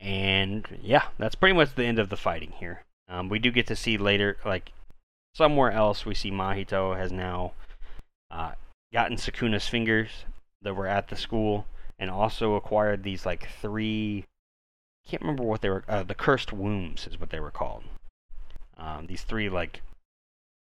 [0.00, 2.82] and yeah, that's pretty much the end of the fighting here.
[3.08, 4.72] Um, we do get to see later, like
[5.34, 7.52] somewhere else, we see Mahito has now
[8.30, 8.52] uh,
[8.92, 10.10] gotten Sukuna's fingers
[10.62, 11.66] that were at the school,
[11.98, 15.84] and also acquired these like three—I Can't remember what they were.
[15.88, 17.84] Uh, the cursed wombs is what they were called.
[18.76, 19.82] Um, these three like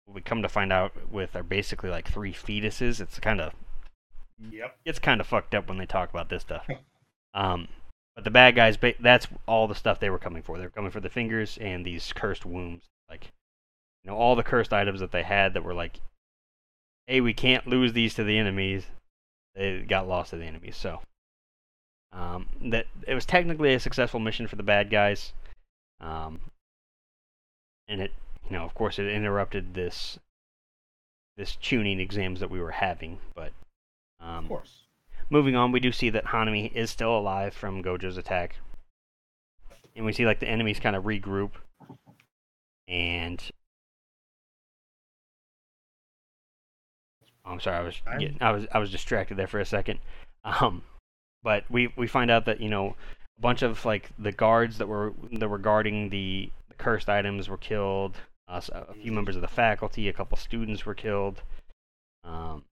[0.06, 3.00] we come to find out with are basically like three fetuses.
[3.00, 3.52] It's kind of
[4.50, 4.76] Yep.
[4.84, 6.66] it's kind of fucked up when they talk about this stuff.
[7.36, 7.66] Um,
[8.14, 10.56] but the bad guys, ba- that's all the stuff they were coming for.
[10.56, 12.84] They were coming for the fingers and these cursed wombs.
[13.10, 13.32] Like,
[14.04, 15.98] you know, all the cursed items that they had that were like,
[17.06, 18.86] hey, we can't lose these to the enemies.
[19.54, 20.76] They got lost to the enemies.
[20.76, 21.00] So,
[22.12, 25.32] um, that it was technically a successful mission for the bad guys.
[26.00, 26.40] Um,
[27.88, 28.12] and it,
[28.48, 30.18] you know, of course, it interrupted this
[31.36, 33.52] this chunin exams that we were having, but
[34.20, 34.72] um, Of course.
[35.30, 38.56] moving on, we do see that Hanami is still alive from Gojo's attack.
[39.96, 41.50] And we see like the enemies kind of regroup.
[42.86, 43.42] And
[47.44, 49.98] I'm sorry, I was getting, I was I was distracted there for a second.
[50.44, 50.82] Um
[51.42, 52.96] but we we find out that, you know,
[53.38, 57.48] a bunch of like the guards that were that were guarding the, the cursed items
[57.48, 58.16] were killed.
[58.48, 61.42] Uh, a few members of the faculty, a couple students were killed.
[62.24, 62.64] Um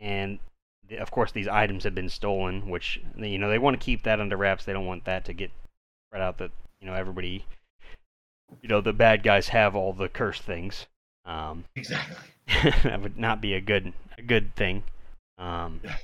[0.00, 0.38] and
[0.88, 4.02] the- of course these items have been stolen which you know they want to keep
[4.02, 5.50] that under wraps they don't want that to get
[6.08, 6.50] spread out that
[6.80, 7.44] you know everybody
[8.62, 10.86] you know the bad guys have all the cursed things
[11.26, 12.16] um Exactly.
[12.84, 14.82] that would not be a good a good thing
[15.38, 15.96] um Yeah.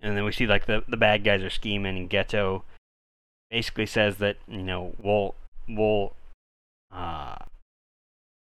[0.00, 2.62] and then we see like the the bad guys are scheming and Geto
[3.50, 5.34] basically says that you know we'll
[5.68, 6.14] we'll
[6.92, 7.36] uh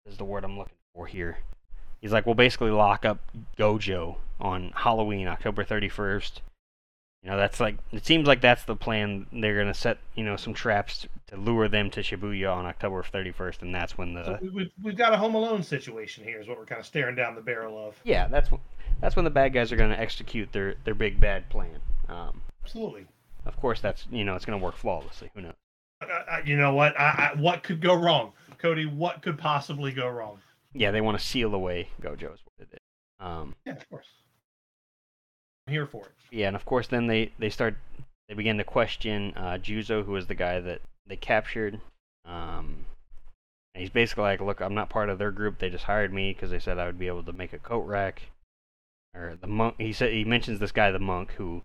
[0.05, 1.37] is the word i'm looking for here
[1.99, 3.17] He's like, we'll basically lock up
[3.57, 6.33] Gojo on Halloween, October 31st.
[7.28, 9.25] You know, that's like, it seems like that's the plan.
[9.34, 13.03] They're going to set, you know, some traps to lure them to Shibuya on October
[13.03, 14.23] 31st, and that's when the.
[14.23, 16.86] So we, we've, we've got a Home Alone situation here, is what we're kind of
[16.86, 17.95] staring down the barrel of.
[18.05, 18.49] yeah, that's
[19.01, 21.82] that's when the bad guys are going to execute their, their big bad plan.
[22.07, 23.05] Um, Absolutely.
[23.45, 25.30] of course, that's, you know, it's going to work flawlessly.
[25.36, 25.53] Who knows?
[26.01, 26.97] Uh, uh, you know what?
[26.97, 28.86] I, I, what could go wrong, Cody?
[28.86, 30.39] What could possibly go wrong?
[30.73, 32.80] Yeah, they want to seal away Gojo, is what it is.
[33.19, 34.07] Um, Yeah, of course.
[35.68, 36.11] I'm here for it.
[36.32, 37.76] yeah, and of course, then they they start
[38.30, 41.80] they begin to question uh, Juzo, who is the guy that they captured.
[42.26, 42.86] Um,
[43.74, 45.59] and he's basically like, "Look, I'm not part of their group.
[45.59, 47.86] They just hired me because they said I would be able to make a coat
[47.86, 48.24] rack."
[49.15, 49.76] Or the monk.
[49.78, 51.63] He said he mentions this guy, the monk, who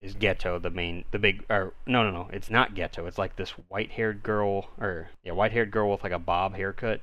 [0.00, 1.44] is Geto, the main, the big.
[1.50, 3.06] Or no, no, no, it's not Geto.
[3.06, 7.00] It's like this white-haired girl, or yeah, white-haired girl with like a bob haircut.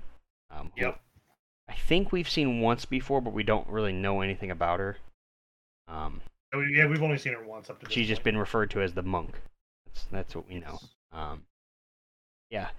[0.50, 1.02] Um, who Yep.
[1.70, 4.98] I think we've seen once before, but we don't really know anything about her.
[5.88, 6.22] Um,
[6.54, 8.94] Yeah, we've only seen her once up to this she's just been referred to as
[8.94, 9.36] the monk.
[9.86, 10.80] That's that's what we know.
[11.12, 11.44] Um,
[12.50, 12.70] yeah,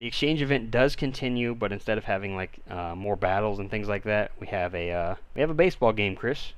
[0.00, 3.88] the exchange event does continue, but instead of having like uh, more battles and things
[3.88, 6.52] like that, we have a uh, we have a baseball game, Chris.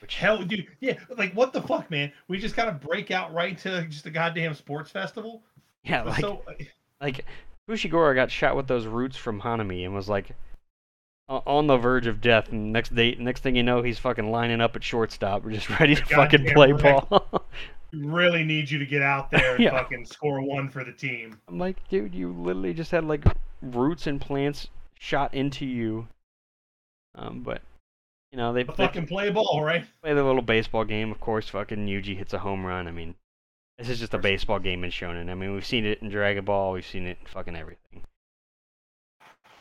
[0.00, 2.12] Which Hell, dude, yeah, like what the fuck, man?
[2.28, 5.42] We just kind of break out right to just a goddamn sports festival.
[5.84, 6.42] yeah, like so,
[7.00, 7.24] like
[7.68, 10.30] Fushiguro got shot with those roots from Hanami and was like
[11.28, 12.50] on the verge of death.
[12.50, 15.70] And next day, next thing you know, he's fucking lining up at shortstop, We're just
[15.80, 17.08] ready to fucking play right.
[17.10, 17.46] ball.
[17.92, 19.70] really need you to get out there and Yeah.
[19.70, 21.38] fucking score one for the team.
[21.48, 23.24] I'm like, dude, you literally just had like
[23.62, 24.68] roots and plants
[24.98, 26.08] shot into you.
[27.14, 27.62] Um, but
[28.32, 29.84] you know they, they fucking play ball, right?
[30.02, 31.10] play the little baseball game.
[31.10, 32.86] Of course, fucking Yuji hits a home run.
[32.86, 33.14] I mean,
[33.78, 35.30] this is just a baseball game in Shonen.
[35.30, 36.72] I mean, we've seen it in Dragon Ball.
[36.72, 38.02] We've seen it in fucking everything.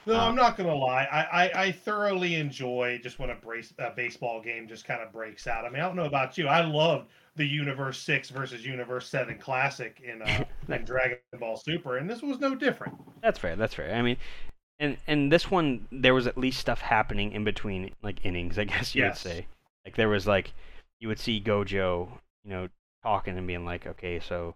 [0.05, 1.03] No, Um, I'm not gonna lie.
[1.11, 5.11] I, I, I thoroughly enjoy just when a, brace, a baseball game just kind of
[5.11, 5.65] breaks out.
[5.65, 6.47] I mean, I don't know about you.
[6.47, 10.43] I loved the Universe Six versus Universe Seven Classic in uh,
[10.73, 12.95] in Dragon Ball Super, and this was no different.
[13.21, 13.55] That's fair.
[13.55, 13.93] That's fair.
[13.95, 14.17] I mean,
[14.79, 18.59] and and this one there was at least stuff happening in between like innings.
[18.59, 19.23] I guess you Yes.
[19.23, 19.47] would say.
[19.85, 20.53] Like there was like
[20.99, 22.09] you would see Gojo,
[22.43, 22.69] you know,
[23.03, 24.55] talking and being like, okay, so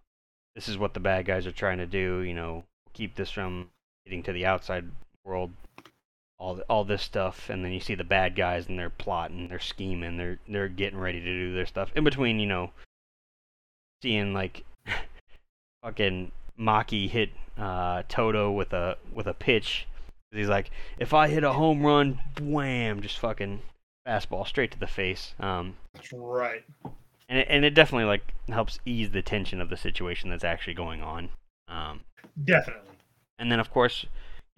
[0.56, 2.20] this is what the bad guys are trying to do.
[2.22, 3.70] You know, keep this from
[4.06, 4.90] getting to the outside
[5.26, 5.52] world.
[6.38, 9.50] All th- all this stuff, and then you see the bad guys and they're plotting,
[9.50, 11.92] they're scheming, they're they're getting ready to do their stuff.
[11.96, 12.72] In between, you know,
[14.02, 14.64] seeing like
[15.84, 19.86] fucking Maki hit uh, Toto with a with a pitch.
[20.32, 23.62] He's like, if I hit a home run, wham, just fucking
[24.08, 25.34] fastball straight to the face.
[25.40, 26.64] Um, That's right.
[27.28, 30.76] and it, and it definitely like helps ease the tension of the situation that's actually
[30.76, 31.30] going on.
[31.68, 32.02] Um,
[32.46, 32.92] Definitely.
[33.40, 34.06] and then of course,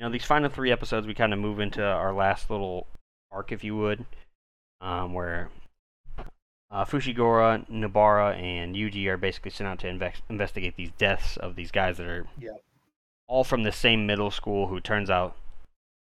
[0.02, 2.88] you know, these final three episodes, we kind of move into our last little
[3.32, 4.04] arc, if you would,
[4.82, 5.50] um, where
[6.72, 11.56] uh, Fushiguro, Nobara, and Yuji are basically sent out to inves- investigate these deaths of
[11.56, 12.26] these guys that are
[13.28, 14.66] all from the same middle school.
[14.70, 15.36] Who turns out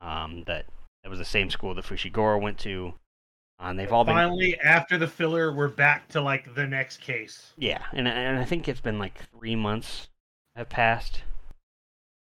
[0.01, 0.67] um, that
[1.05, 2.95] it was the same school that Fushiguro went to.
[3.61, 7.01] Uh, and they've all been Finally, after the filler, we're back to like the next
[7.01, 7.53] case.
[7.57, 10.09] yeah, and and I think it's been like three months
[10.57, 11.23] have passed.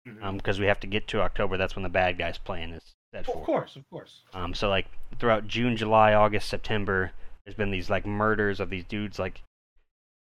[0.06, 0.22] Mhm.
[0.22, 1.56] Um, because we have to get to October.
[1.56, 3.36] That's when the bad guys plan is set for.
[3.38, 4.22] of course, of course.
[4.34, 4.86] Um, so like
[5.18, 7.12] throughout June, July, August, September,
[7.44, 9.42] there's been these like murders of these dudes, like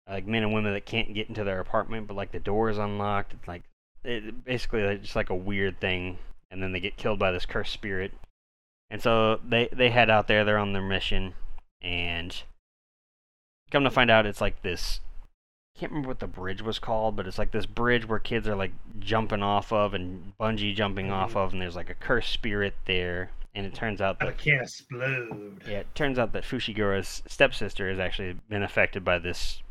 [0.08, 2.78] like men and women that can't get into their apartment, but like the door is
[2.78, 3.34] unlocked.
[3.34, 3.62] It's like
[4.04, 6.18] it, basically like, just like a weird thing,
[6.50, 8.12] and then they get killed by this cursed spirit.
[8.90, 10.44] And so they they head out there.
[10.44, 11.34] They're on their mission,
[11.82, 12.42] and
[13.70, 15.00] come to find out, it's like this.
[15.78, 18.48] I can't remember what the bridge was called, but it's like this bridge where kids
[18.48, 22.32] are like jumping off of and bungee jumping off of, and there's like a cursed
[22.32, 23.30] spirit there.
[23.54, 25.62] And it turns out I that can't explode.
[25.68, 29.62] yeah, it turns out that Fushiguro's stepsister has actually been affected by this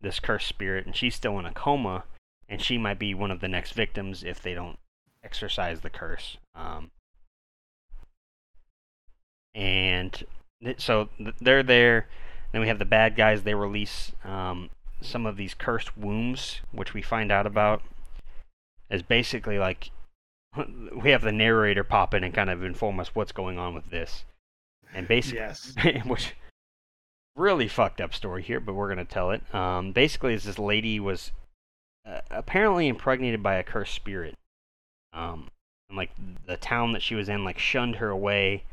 [0.00, 2.04] this cursed spirit, and she's still in a coma,
[2.48, 4.78] and she might be one of the next victims if they don't
[5.22, 6.38] exorcise the curse.
[6.54, 6.92] Um,
[9.54, 10.24] and
[10.64, 12.08] th- so th- they're there.
[12.52, 13.42] Then we have the bad guys.
[13.42, 14.70] They release um,
[15.00, 17.82] some of these cursed wombs, which we find out about
[18.90, 19.90] is basically like
[20.96, 23.90] we have the narrator pop in and kind of inform us what's going on with
[23.90, 24.24] this.
[24.94, 25.74] And basically, Yes.
[26.06, 26.34] which
[27.34, 29.54] really fucked up story here, but we're gonna tell it.
[29.54, 31.32] Um, basically, is this lady was
[32.06, 34.34] uh, apparently impregnated by a cursed spirit.
[35.12, 35.48] Um,
[35.88, 36.10] and like
[36.46, 38.64] the town that she was in, like shunned her away.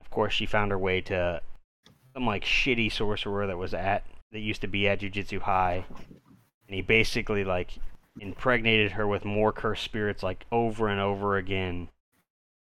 [0.00, 1.40] Of course, she found her way to
[2.14, 6.74] some like shitty sorcerer that was at that used to be at Jujutsu High, and
[6.74, 7.78] he basically like
[8.20, 11.88] impregnated her with more cursed spirits like over and over again.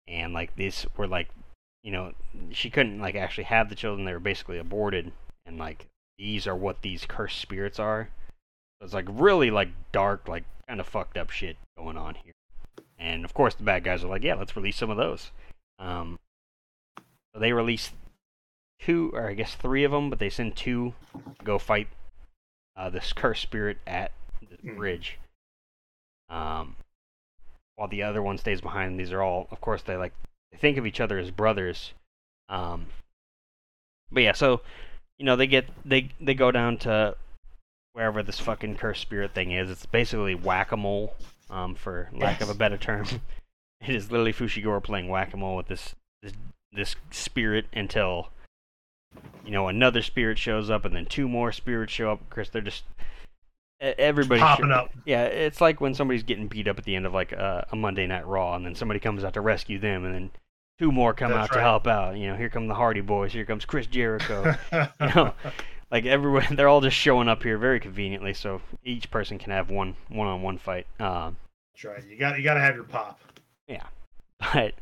[0.07, 1.29] And like these were like
[1.85, 2.13] you know,
[2.51, 4.05] she couldn't like actually have the children.
[4.05, 5.11] They were basically aborted,
[5.45, 5.85] and like
[6.17, 8.09] these are what these cursed spirits are.
[8.79, 12.33] So it's like really like dark, like kind of fucked up shit going on here.
[12.97, 15.29] And of course, the bad guys are like, yeah, let's release some of those.
[15.77, 16.17] Um,
[16.97, 17.91] so they release
[18.79, 21.87] two, or I guess three of them, but they send two to go fight
[22.75, 24.11] uh, this cursed spirit at
[24.41, 24.77] the Hmm.
[24.77, 25.17] bridge.
[26.29, 26.75] Um,
[27.75, 28.99] while the other one stays behind.
[28.99, 30.13] These are all, of course, they like
[30.51, 31.93] they think of each other as brothers.
[32.49, 32.87] Um,
[34.11, 34.61] but yeah, so
[35.17, 37.15] you know they get they they go down to
[37.93, 39.69] wherever this fucking cursed spirit thing is.
[39.69, 41.15] It's basically whack a mole,
[41.49, 43.05] um, for lack of a better term.
[43.81, 46.33] it is literally Fushiguro playing whack a mole with this this
[46.71, 48.29] this spirit until
[49.45, 52.29] you know another spirit shows up and then two more spirits show up.
[52.29, 52.83] Chris, they're just
[53.79, 54.91] everybody Popping up.
[55.05, 57.75] Yeah, it's like when somebody's getting beat up at the end of like a, a
[57.75, 60.31] Monday Night Raw, and then somebody comes out to rescue them, and then
[60.79, 62.17] two more come That's out to help out.
[62.17, 63.33] You know, here come the Hardy Boys.
[63.33, 64.55] Here comes Chris Jericho.
[64.71, 65.33] you know,
[65.91, 69.69] like everyone, they're all just showing up here very conveniently, so each person can have
[69.69, 70.87] one one-on-one fight.
[70.99, 71.37] Um,
[71.73, 72.03] That's right.
[72.09, 73.19] You got you got to have your pop.
[73.67, 73.83] Yeah,
[74.53, 74.73] but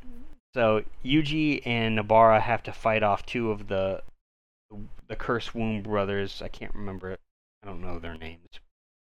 [0.54, 4.02] so Yuji and Nobara have to fight off two of the
[5.08, 6.42] the Curse Womb brothers.
[6.44, 7.20] I can't remember it.
[7.64, 8.48] I don't know their names.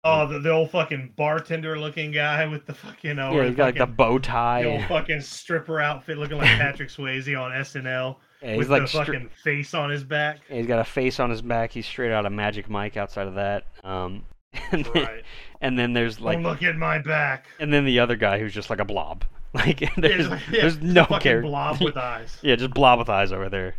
[0.06, 3.66] Oh, the, the old fucking bartender looking guy with the fucking uh, yeah, he's got
[3.66, 4.64] like the bow tie.
[4.64, 8.84] the old fucking stripper outfit looking like Patrick Swayze on SNL yeah, he's with like
[8.84, 10.40] the stri- fucking face on his back.
[10.50, 11.72] Yeah, He's got a face on his back.
[11.72, 12.96] He's straight out of Magic Mike.
[12.96, 14.24] Outside of that, um,
[14.72, 15.24] and then, Right.
[15.60, 17.48] and then there's like, Don't look at my back.
[17.60, 19.26] and then the other guy who's just like a blob.
[19.54, 21.50] Like there's, It's like- yeah, there's no fucking character.
[21.50, 22.38] blob with eyes.
[22.42, 23.76] yeah, just blob with eyes over there.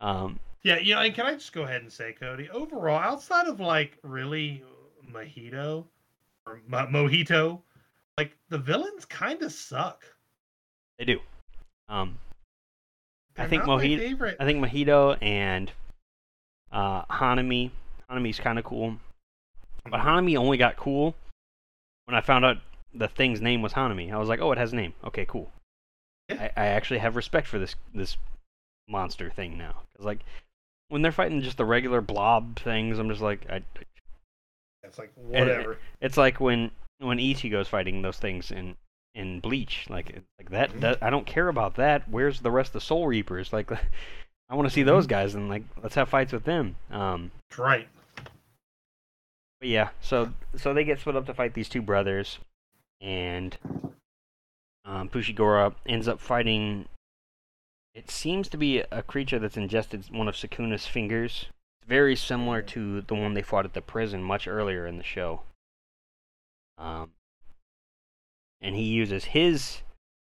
[0.00, 3.46] Um, Yeah, you know, and can I just go ahead and say, Cody, overall, outside
[3.46, 4.62] of like really
[5.12, 5.84] Mojito
[6.46, 7.60] or Mo- Mojito,
[8.16, 10.02] like the villains kind of suck.
[10.98, 11.20] they do.
[11.88, 12.18] Um,
[13.36, 15.70] I think Mojito- I think Mojito and
[16.72, 17.70] uh, Hanami.
[18.10, 18.96] Hanami's kind of cool,
[19.90, 21.14] but Hanami only got cool
[22.06, 22.58] when I found out
[22.94, 24.12] the thing's name was Hanami.
[24.12, 24.94] I was like, oh, it has a name.
[25.04, 25.50] Okay, cool.
[26.28, 26.50] Yeah.
[26.56, 28.16] I, I actually have respect for this this
[28.88, 29.74] monster thing now.
[29.96, 30.20] Cause like
[30.88, 33.62] when they're fighting just the regular blob things, I'm just like, I,
[34.82, 35.78] It's like whatever.
[36.00, 38.76] it's like when when Ichigo's fighting those things in
[39.14, 39.86] in Bleach.
[39.88, 40.80] Like like that, Mhm.
[40.80, 42.08] that I don't care about that.
[42.08, 43.52] Where's the rest of the Soul Reapers?
[43.52, 43.70] Like
[44.50, 45.10] I want to see those Mhm.
[45.10, 46.76] guys and like let's have fights with them.
[46.90, 47.88] Um, right.
[49.60, 52.38] but yeah, so so they get split up to fight these two brothers,
[53.00, 53.56] and
[54.84, 56.86] um, Fushiguro ends up fighting.
[57.94, 61.46] It seems to be a creature that's ingested one of Sukuna's fingers.
[61.80, 65.04] It's very similar to the one they fought at the prison much earlier in the
[65.04, 65.42] show.
[66.76, 67.12] Um,
[68.60, 69.82] and he uses his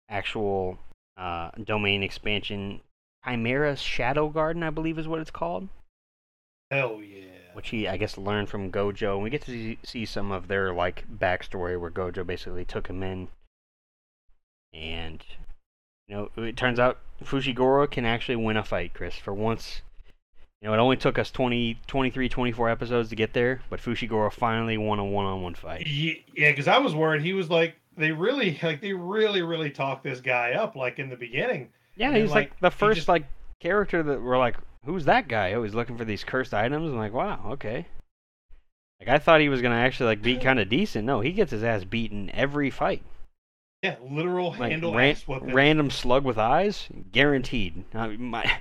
[0.09, 0.79] actual
[1.19, 2.81] uh, domain expansion,
[3.27, 5.69] Chimera's Shadow Garden, I believe is what it's called
[6.71, 7.25] Hell yeah.
[7.55, 9.14] which he I guess learned from Gojo.
[9.14, 12.89] And we get to see, see some of their like backstory where Gojo basically took
[12.89, 13.29] him in,
[14.73, 15.23] and
[16.09, 19.17] you know it turns out Fushiguro can actually win a fight, Chris.
[19.17, 19.83] For once,
[20.61, 24.33] you know it only took us 20, 23, 24 episodes to get there, but Fushiguro
[24.33, 25.87] finally won a one-on-one fight.
[25.87, 29.71] Ye- Yeah, because I was worried he was like they really like they really really
[29.71, 31.69] talked this guy up like in the beginning.
[31.97, 33.25] Yeah, he's like, like, the first just- like
[33.61, 35.53] character that we're like, who's that guy?
[35.55, 36.91] Oh, he's looking for these cursed items.
[36.93, 37.87] I'm like, wow, okay.
[39.01, 41.05] Like I thought he was gonna actually like be kind of decent.
[41.05, 43.03] No, he gets his ass beaten every fight.
[43.83, 45.55] Yeah, literal like handle ran- whooping.
[45.55, 47.85] random slug with eyes, guaranteed.
[47.95, 48.59] I mean, my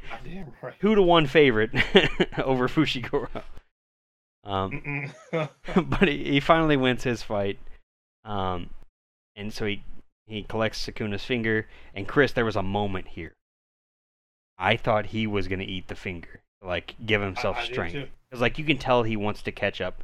[0.61, 0.75] right.
[0.79, 1.71] two to one favorite
[2.37, 3.41] over Fushiguro.
[4.43, 7.57] Um, but he, he finally wins his fight,
[8.25, 8.69] um,
[9.35, 9.83] and so he
[10.27, 11.67] he collects Sukuna's finger.
[11.95, 13.33] And Chris, there was a moment here.
[14.59, 18.39] I thought he was gonna eat the finger, like give himself I- I strength, because
[18.41, 20.03] like you can tell he wants to catch up.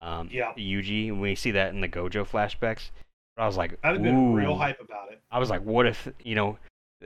[0.00, 0.52] Um, Yeah.
[0.56, 2.90] Yuji, and we see that in the Gojo flashbacks.
[3.36, 5.20] I was like, I'd have been real hype about it.
[5.30, 6.58] I was like, what if you know,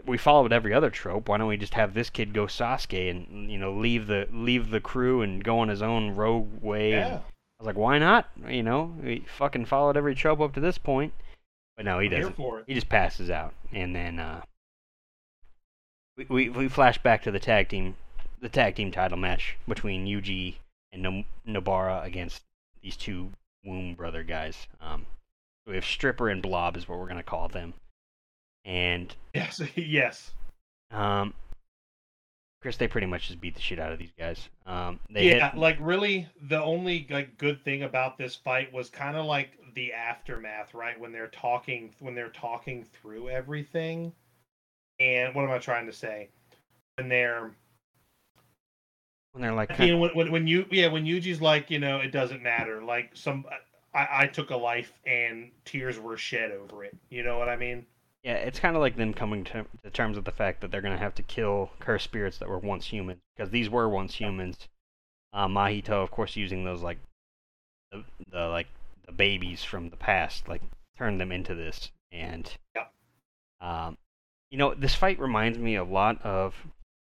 [0.07, 1.29] we followed every other trope.
[1.29, 4.71] Why don't we just have this kid go Sasuke and you know leave the leave
[4.71, 6.93] the crew and go on his own rogue way?
[6.93, 7.23] And I
[7.59, 8.29] was like, why not?
[8.47, 11.13] You know, we fucking followed every trope up to this point.
[11.77, 12.65] But no, he I'm doesn't.
[12.67, 14.43] He just passes out, and then uh,
[16.17, 17.97] we, we we flash back to the tag team,
[18.41, 20.57] the tag team title match between Yuji
[20.93, 22.43] and Nobara against
[22.83, 23.31] these two
[23.65, 24.67] Womb brother guys.
[24.81, 25.07] Um,
[25.69, 27.75] we have Stripper and Blob is what we're gonna call them,
[28.65, 30.33] and Yes, yes.
[30.91, 31.35] um,
[32.61, 34.49] Chris, they pretty much just beat the shit out of these guys.
[34.67, 38.91] Um, they yeah, hit, like really, the only like good thing about this fight was
[38.91, 40.99] kind of like the aftermath, right?
[40.99, 44.13] When they're talking, when they're talking through everything,
[44.99, 46.31] and what am I trying to say?
[46.97, 47.53] When they're,
[49.33, 51.99] when they're like, you know, when, when when you, yeah, when Yuji's like, you know,
[51.99, 52.83] it doesn't matter.
[52.83, 53.47] Like some,
[53.95, 56.97] I, I took a life and tears were shed over it.
[57.11, 57.87] You know what I mean?
[58.23, 60.83] Yeah, it's kind of like them coming to, to terms with the fact that they're
[60.83, 64.15] going to have to kill cursed spirits that were once humans because these were once
[64.15, 64.69] humans.
[65.33, 66.99] Uh, Mahito, of course, using those like
[67.93, 68.67] the, the like
[69.07, 70.63] the babies from the past, like
[70.97, 71.91] turned them into this.
[72.11, 72.93] And Yep.
[73.61, 73.97] um,
[74.51, 76.55] you know, this fight reminds me a lot of.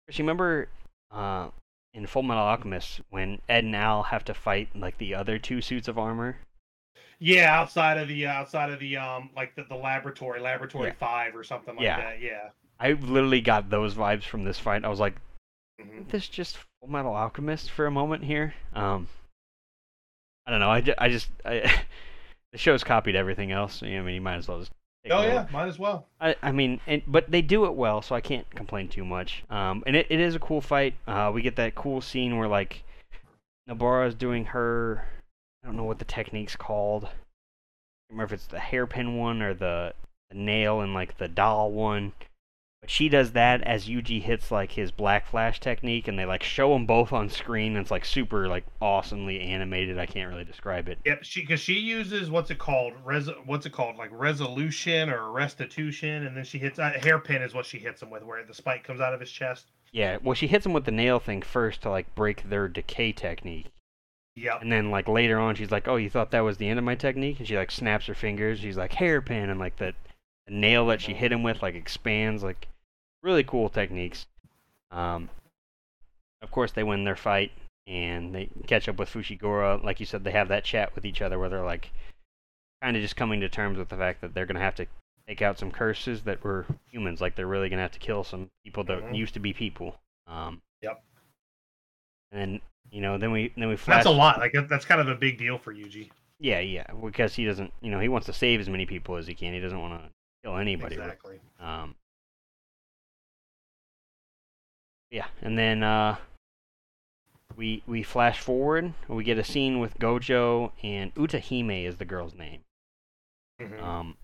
[0.05, 0.67] Chris, you remember
[1.11, 1.49] uh,
[1.93, 5.61] in Full Metal Alchemist when Ed and Al have to fight like the other two
[5.61, 6.37] suits of armor.
[7.23, 10.95] Yeah, outside of the outside of the um like the, the laboratory, laboratory Yeah.
[10.99, 11.97] five or something like Yeah.
[11.97, 12.19] that.
[12.19, 12.49] Yeah.
[12.79, 14.83] I literally got those vibes from this fight.
[14.83, 15.13] I was like,
[15.79, 16.09] Mhm.
[16.09, 18.55] this just Full Metal Alchemist for a moment here?
[18.73, 19.07] Um,
[20.47, 20.71] I don't know.
[20.71, 21.83] I, I just I,
[22.51, 23.83] the show's copied everything else.
[23.83, 24.71] I mean, you might as well just.
[25.09, 26.07] Oh yeah, might as well.
[26.19, 29.43] I, I mean, and, but they do it well, so I can't complain too much.
[29.49, 30.95] Um, and it, it is a cool fight.
[31.07, 32.83] Uh, we get that cool scene where like
[33.69, 35.03] Nobara is doing her,
[35.63, 37.05] I don't know what the technique's called.
[37.05, 39.93] I don't remember if it's the hairpin one or the,
[40.29, 42.13] the nail and like the doll one.
[42.81, 46.41] But she does that as Yuji hits like his black flash technique, and they like
[46.41, 47.73] show them both on screen.
[47.73, 49.99] And it's like super like awesomely animated.
[49.99, 50.97] I can't really describe it.
[51.05, 52.93] Yep, she because she uses what's it called?
[53.05, 53.97] Res what's it called?
[53.97, 58.09] Like resolution or restitution, and then she hits uh, hairpin is what she hits him
[58.09, 59.67] with, where the spike comes out of his chest.
[59.91, 63.11] Yeah, well, she hits him with the nail thing first to like break their decay
[63.11, 63.67] technique.
[64.35, 64.61] Yep.
[64.61, 66.85] And then like later on, she's like, "Oh, you thought that was the end of
[66.85, 68.59] my technique?" And she like snaps her fingers.
[68.59, 69.95] She's like hairpin, and like that
[70.47, 72.43] nail that she hit him with like expands.
[72.43, 72.67] Like
[73.23, 74.25] really cool techniques.
[74.89, 75.29] Um,
[76.41, 77.51] of course, they win their fight
[77.87, 79.83] and they catch up with Fushiguro.
[79.83, 81.91] Like you said, they have that chat with each other where they're like
[82.81, 84.87] kind of just coming to terms with the fact that they're gonna have to
[85.27, 87.21] take out some curses that were humans.
[87.21, 89.15] Like they're really gonna have to kill some people that Mhm.
[89.15, 89.99] used to be people.
[90.25, 91.03] Um, Yep.
[92.31, 92.61] And then
[92.91, 94.03] you know, then we then we flash.
[94.03, 94.39] That's a lot.
[94.39, 96.09] Like that's kind of a big deal for Yuji.
[96.39, 99.27] Yeah, yeah, because he doesn't, you know, he wants to save as many people as
[99.27, 99.53] he can.
[99.53, 100.09] He doesn't want to
[100.43, 100.95] kill anybody.
[100.95, 101.39] Exactly.
[101.59, 101.95] Um,
[105.11, 106.17] yeah, and then uh,
[107.55, 108.93] we we flash forward.
[109.07, 112.61] We get a scene with Gojo and Utahime is the girl's name.
[113.61, 113.81] Mhm.
[113.81, 114.17] Um,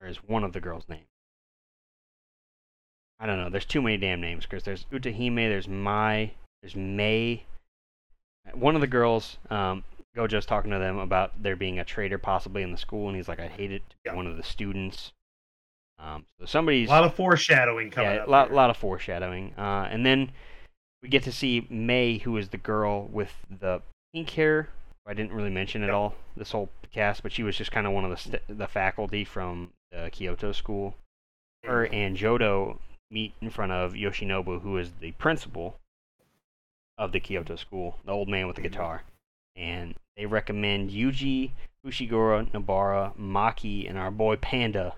[0.00, 1.06] or is one of the girls' names.
[3.18, 3.48] I don't know.
[3.48, 7.44] There's too many damn names because there's Utahime, there's Mai, there's May.
[8.54, 9.84] One of the girls, um,
[10.16, 13.28] Gojo's talking to them about there being a traitor possibly in the school, and he's
[13.28, 14.14] like, "I hate it." to be Yeah.
[14.14, 15.12] One of the students.
[15.98, 18.28] Um, so somebody's a lot of foreshadowing coming yeah, up.
[18.28, 19.54] a lot, lot of foreshadowing.
[19.56, 20.32] Uh, and then
[21.02, 23.82] we get to see May, who is the girl with the
[24.12, 24.68] pink hair.
[25.06, 27.92] I didn't really mention at all this whole cast, but she was just kind of
[27.92, 30.94] one of the st- the faculty from the Kyoto school.
[31.64, 32.78] Her and Jodo
[33.10, 35.78] meet in front of Yoshinobu, who is the principal
[37.02, 38.70] of the Kyoto school, the old man with the Mhm.
[38.70, 39.02] guitar.
[39.56, 41.50] And they recommend Yuji,
[41.84, 44.94] Fushiguro, Nobara, Maki, and our boy Panda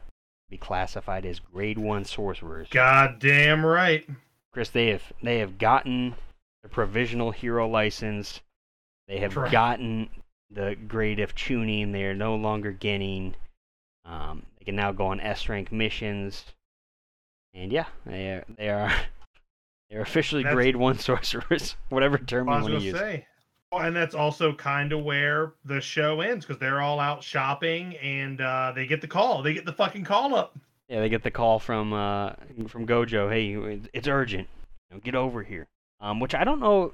[0.50, 2.68] be classified as grade one sorcerers.
[2.70, 4.06] God damn right.
[4.52, 6.14] Chris, they have they have gotten
[6.62, 8.42] the provisional hero license.
[9.08, 9.52] They have Correct.
[9.52, 10.10] gotten
[10.50, 11.92] the grade of chunin.
[11.92, 13.34] They are no longer getting.
[14.04, 16.44] Um, they can now go on S rank missions.
[17.54, 18.92] And yeah, they are they are
[19.94, 22.98] they're officially That's- grade one sorcerers, whatever term you want to use.
[22.98, 23.26] say.
[23.72, 28.40] And that's also kind of where the show ends because they're all out shopping and
[28.40, 29.42] uh, they get the call.
[29.42, 30.56] They get the fucking call up.
[30.88, 32.32] Yeah, they get the call from uh
[32.68, 33.30] from Gojo.
[33.30, 34.48] Hey, it's urgent.
[34.90, 35.66] You know, get over here.
[36.00, 36.92] Um, which I don't know.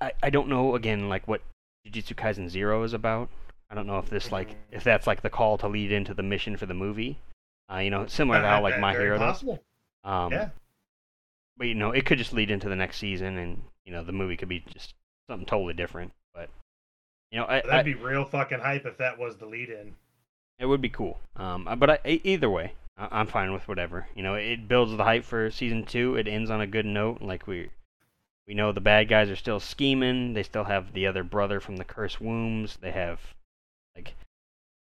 [0.00, 1.40] I, I don't know again like what
[1.88, 3.28] Jujutsu Kaisen Zero is about.
[3.70, 4.56] I don't know if this like Mhm.
[4.72, 7.18] if that's like the call to lead into the mission for the movie.
[7.72, 9.32] Uh, you know, similar to how like My Hero does.
[9.34, 9.62] possible.
[10.04, 10.48] Um, yeah.
[11.56, 14.12] But you know, it could just lead into the next season, and you know, the
[14.12, 14.94] movie could be just
[15.28, 16.12] something totally different.
[16.34, 16.48] But
[17.30, 19.94] you know, I, That'd I, be real fucking hype if that was the lead in.
[20.58, 21.18] It would be cool.
[21.36, 24.06] Um, but I, either way, I- I'm fine with whatever.
[24.14, 26.16] You know, it builds the hype for season two.
[26.16, 27.20] It ends on a good note.
[27.20, 27.70] Like we,
[28.46, 30.34] we know the bad guys are still scheming.
[30.34, 32.78] They still have the other brother from the cursed wombs.
[32.80, 33.20] They have,
[33.96, 34.14] like,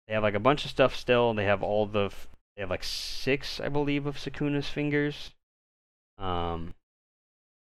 [0.06, 1.34] they have like a bunch of stuff still.
[1.34, 5.32] They have all the, f- they have like six, I believe, of Sukuna's fingers.
[6.18, 6.74] Um,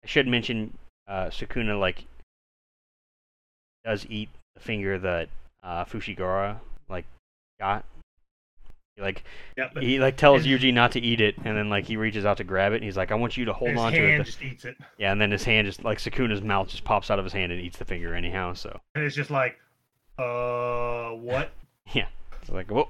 [0.04, 0.78] I should mention,
[1.08, 2.06] uh, Sukuna like
[3.84, 5.30] does eat the finger that
[5.64, 6.58] uh, Fushiguro
[6.90, 7.06] like
[7.60, 7.86] got.
[8.96, 9.24] He like
[9.58, 12.38] Yeah, he like tells Yuji not to eat it, and then like he reaches out
[12.38, 14.26] to grab it, and he's like, "I want you to hold on to hand it."
[14.26, 17.20] just eats it, Yeah, and then his hand just like Sukuna's mouth just pops out
[17.20, 18.54] of his hand and eats the finger anyhow.
[18.54, 19.60] So and it's just like,
[20.18, 21.52] uh, what?
[21.94, 22.08] yeah,
[22.42, 22.88] it's like whoa,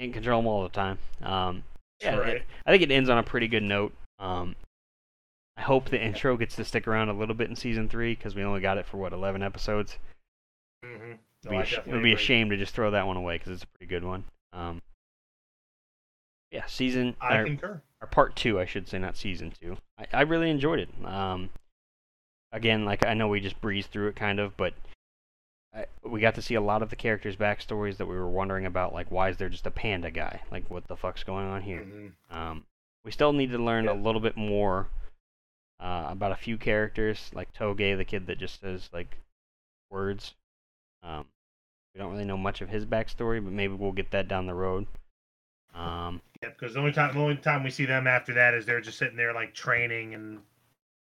[0.00, 0.98] can't control him all the time.
[1.22, 1.62] Um,
[2.00, 2.36] yeah, right.
[2.36, 3.92] it- I think it ends on a pretty good note.
[4.18, 4.56] Um,
[5.56, 8.34] I hope the intro gets to stick around a little bit in season three because
[8.34, 9.98] we only got it for what eleven episodes.
[10.84, 11.12] Mm-hmm.
[11.50, 13.62] Be, sh- it would be a shame to just throw that one away because it's
[13.62, 14.24] a pretty good one.
[14.52, 14.82] Um,
[16.50, 17.82] yeah, season I or, concur.
[18.00, 19.76] or part two, I should say, not season two.
[19.98, 20.88] I, I really enjoyed it.
[21.04, 21.50] Um,
[22.52, 24.74] again, like I know we just breezed through it kind of, but
[25.74, 28.66] I, we got to see a lot of the characters' backstories that we were wondering
[28.66, 28.92] about.
[28.92, 30.40] Like, why is there just a panda guy?
[30.50, 31.80] Like, what the fuck's going on here?
[31.86, 32.12] Mhm.
[32.36, 32.64] Um,
[33.04, 34.88] we still need to learn a little bit more
[35.80, 39.16] uh, about a few characters, like Toge, the kid that just says like
[39.90, 40.34] words.
[41.02, 41.24] Um,
[41.94, 44.54] we don't really know much of his backstory, but maybe we'll get that down the
[44.54, 44.86] road.
[45.74, 48.64] Um, Yeah, because the only time the only time we see them after that is
[48.66, 50.34] they're just sitting there like training and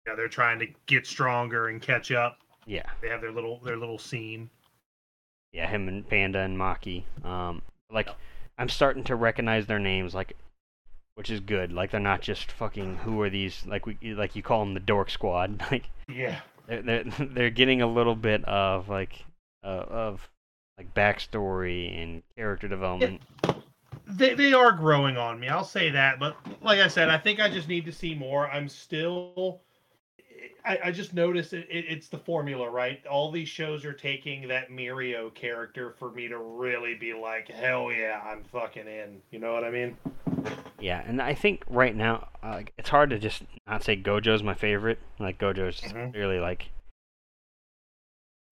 [0.06, 2.40] you know, they're trying to get stronger and catch up.
[2.66, 4.50] yeah, They have their little their little scene.
[5.54, 7.04] yeah, him and Panda and Maki.
[7.26, 8.18] Um, like Yep.
[8.58, 10.36] I'm starting to recognize their names, like,
[11.20, 11.74] which is good.
[11.74, 13.66] Like they're not just fucking who are these?
[13.68, 15.62] Like we like you call them the Dork Squad.
[15.70, 16.40] Like Yeah.
[16.66, 19.26] they're they're, they're getting a little bit of like
[19.62, 20.30] uh, of
[20.78, 23.22] like backstory and character development.
[24.08, 25.50] They they are growing on me.
[25.50, 26.20] I'll say that.
[26.22, 28.50] But like I said, I think I just need to see more.
[28.50, 29.60] I'm still.
[30.66, 33.06] I, I just noticed it, it, it's the formula, right?
[33.08, 37.92] All these shows are taking that Mirio character for me to really be like, hell
[37.92, 39.22] yeah, I'm fucking in.
[39.32, 39.98] You know what I mean?
[40.80, 44.54] Yeah, and I think right now, uh, it's hard to just not say Gojo's my
[44.54, 45.00] favorite.
[45.20, 46.14] Like Gojo's Mhm.
[46.16, 46.70] really like.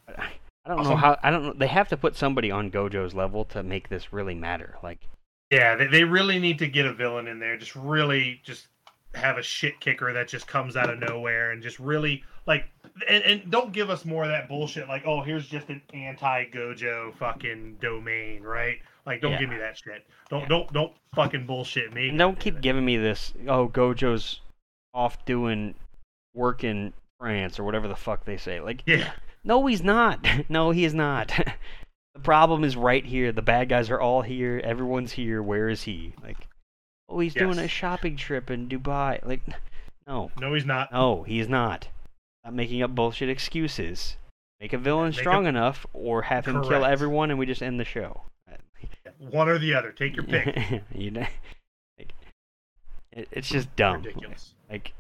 [0.07, 0.29] I
[0.65, 1.17] I don't know how.
[1.23, 1.53] I don't know.
[1.53, 4.75] They have to put somebody on Gojo's level to make this really matter.
[4.83, 4.99] Like,
[5.49, 7.55] Yeah, they, they really need to get a villain in there.
[7.57, 8.67] Just really just
[9.15, 12.65] have a shit kicker that just comes out of nowhere and just really like
[13.07, 16.45] and, and don't give us more of that bullshit like, oh, here's just an anti
[16.45, 18.77] Gojo fucking domain, right?
[19.07, 19.39] Like don't Yeah.
[19.39, 20.05] give me that shit.
[20.29, 20.47] Don't Yeah.
[20.49, 22.09] don't don't fucking bullshit me.
[22.09, 23.33] and don't keep giving me this.
[23.47, 24.41] Oh, Gojo's
[24.93, 25.73] off doing
[26.35, 28.59] work in France or whatever the fuck they say.
[28.59, 29.11] Like, Yeah.
[29.43, 30.19] no, he's not.
[30.49, 31.29] no, he is not.
[32.13, 33.31] the problem is right here.
[33.31, 34.61] The bad guys are all here.
[34.63, 35.41] Everyone's here.
[35.41, 36.13] Where is he?
[36.21, 36.37] Like,
[37.09, 39.25] oh, he's doing a shopping trip in Dubai.
[39.25, 39.41] Like,
[40.05, 40.91] no, No, he's not.
[40.91, 41.87] no, he's not.
[42.43, 44.17] Stop making up bullshit excuses.
[44.59, 47.61] Make a villain make strong a- enough, or have him kill everyone, and we just
[47.63, 48.23] end the show.
[49.19, 49.91] One or the other.
[49.91, 50.83] Take your pick.
[50.95, 51.27] you know,
[51.97, 52.13] like,
[53.11, 54.03] it, it's just dumb.
[54.03, 54.53] Ridiculous.
[54.69, 54.93] Like,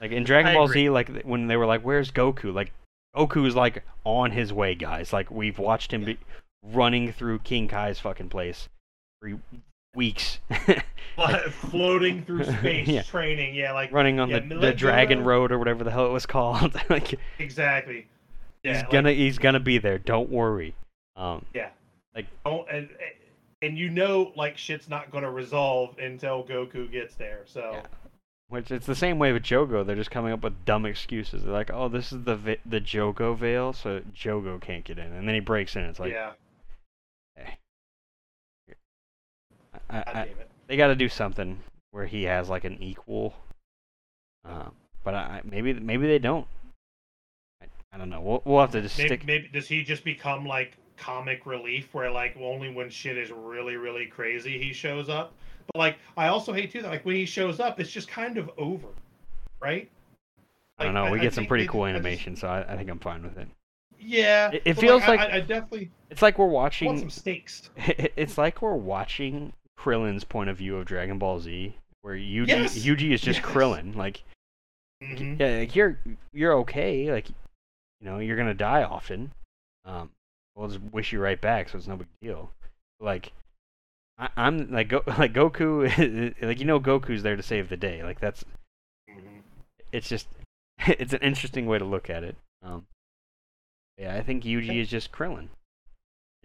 [0.00, 0.84] like in Dragon I Ball agree.
[0.84, 2.72] Z, like when they were like, "Where's Goku?" Like,
[3.14, 5.12] Goku's like on his way, guys.
[5.12, 6.18] Like we've watched him be
[6.62, 8.68] running through King Kai's fucking place
[9.20, 9.32] for
[9.94, 10.38] weeks,
[11.16, 13.02] But floating through space Yeah.
[13.02, 16.12] training, yeah, like running on Yeah, the, the Dragon Road or whatever the hell it
[16.12, 16.80] was called.
[16.88, 18.06] like exactly.
[18.62, 19.98] Yeah, he's like, gonna he's gonna be there.
[19.98, 20.74] Don't worry.
[21.16, 21.44] Um,
[22.44, 22.88] don't and
[23.62, 27.42] and you know like shit's not going to resolve until Goku gets there.
[27.46, 27.82] So Yeah.
[28.48, 29.86] Which it's the same way with Jogo.
[29.86, 31.44] They're just coming up with dumb excuses.
[31.44, 35.12] They're like, "Oh, this is the vi- the Jogo veil, so Jogo can't get in."
[35.12, 35.82] And then he breaks in.
[35.84, 36.32] It's like, yeah,
[39.88, 40.28] I, God I,
[40.66, 41.60] they got to do something
[41.92, 43.34] where he has like an equal.
[44.44, 44.70] Uh,
[45.04, 46.46] but I, I- maybe maybe they don't.
[47.62, 48.20] I, I don't know.
[48.20, 49.26] We'll we'll have to just Maybe, stick.
[49.26, 53.76] maybe does he just become like comic relief where like only when shit is really
[53.76, 55.32] really crazy he shows up?
[55.72, 58.36] But like I also hate too that like when he shows up it's just kind
[58.38, 58.88] of over,
[59.60, 59.90] right?
[60.78, 61.10] I don't know.
[61.10, 62.98] We I get some think pretty cool I just- animation, so I, I think I'm
[62.98, 63.48] fine with it.
[63.98, 66.98] Yeah, It- it feels I- like- I, I definitely It's like we're watching.
[66.98, 67.68] some stakes.
[68.16, 72.78] It's like we're watching Krillin's point of view of Dragon Ball Z, where Yuji Yes!
[72.78, 73.48] Yuji is just Yes.
[73.48, 73.94] Krillin.
[73.96, 74.22] Like
[75.02, 75.38] Mhm.
[75.40, 75.98] yeah, like you're
[76.32, 77.10] you're okay.
[77.12, 77.34] Like you
[78.02, 79.32] know you're gonna die often.
[79.84, 80.10] Um,
[80.54, 82.50] we'll just wish you right back, so it's no big deal.
[83.00, 83.32] Like
[84.18, 88.02] I, I'm like Go, like Goku, like you know Goku's there to save the day.
[88.02, 88.44] Like that's
[89.10, 89.42] Mhm.
[89.92, 90.26] it's just
[90.86, 92.36] it's an interesting way to look at it.
[92.62, 92.86] Um,
[93.98, 95.48] yeah, I think Yuji is just Krillin,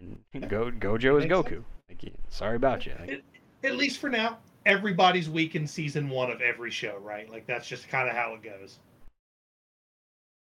[0.00, 1.48] and Go Gojo is Goku.
[1.50, 1.64] sense.
[2.02, 2.94] Like sorry about you.
[2.98, 3.24] Like, It-
[3.64, 7.30] At least for now, everybody's weak in season one of every show, right?
[7.30, 8.78] Like that's just kind of how it goes.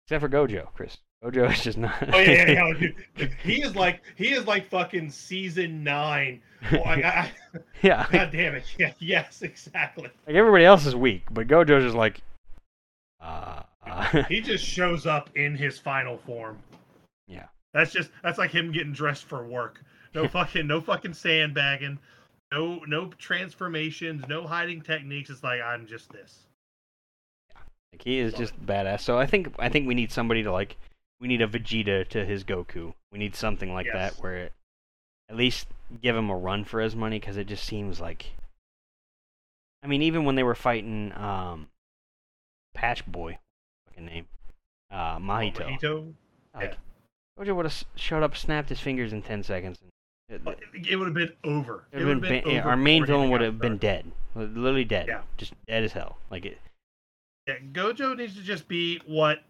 [0.06, 0.98] except for Gojo, Chris.
[1.24, 1.94] Gojo is just not.
[2.14, 2.74] Oh yeah, yeah, yeah.
[3.18, 3.32] dude.
[3.44, 6.42] he is like he is like fucking season nine.
[6.72, 7.32] Well, I, I,
[7.82, 8.08] yeah.
[8.12, 8.64] God damn it!
[8.78, 10.10] Yeah, yes, exactly.
[10.28, 12.22] Like everybody else is weak, but Gojo's just like,
[13.22, 16.58] uh, uh He just shows up in his final form.
[17.28, 17.46] Yeah.
[17.74, 19.84] That's just that's like him getting dressed for work.
[20.14, 22.00] No fucking no fucking sandbagging.
[22.52, 25.30] No no transformations, no hiding techniques.
[25.30, 26.48] It's like I'm just this.
[27.94, 29.02] like he is Love just badass.
[29.02, 30.78] So I think I think we need somebody to like,
[31.20, 32.94] we need a Vegeta to his Goku.
[33.12, 34.16] We need something like Yes.
[34.16, 34.54] that where it,
[35.30, 35.68] at least
[36.02, 38.26] give him a run for his money because it just seems like.
[39.84, 41.68] I mean, even when they were fighting um,
[42.74, 43.38] Patch Boy,
[43.88, 44.28] fucking name,
[44.92, 45.80] uh, Mahito.
[45.80, 46.14] Mojito.
[46.54, 46.78] Like,
[47.40, 49.80] Gojo would have showed up, snapped his fingers in ten seconds.
[50.30, 51.86] And it, It would have been over.
[51.94, 55.22] It been, yeah, our main villain would have been dead, literally dead, Yeah.
[55.38, 56.18] just dead as hell.
[56.30, 56.60] Like it,
[57.48, 59.42] Yeah, Gojo needs to just be what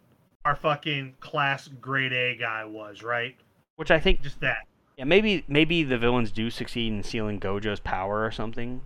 [0.45, 3.35] our fucking class grade A guy was, right?
[3.75, 4.67] which I think, Just that.
[4.97, 8.81] yeah, maybe maybe the villains do succeed in sealing Gojo's power or something.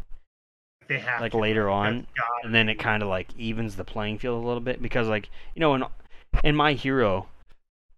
[0.87, 1.39] They have like to.
[1.39, 2.05] later on,
[2.43, 5.29] and then it kind of like evens the playing field a little bit because like
[5.55, 5.83] you know in
[6.43, 7.27] in my hero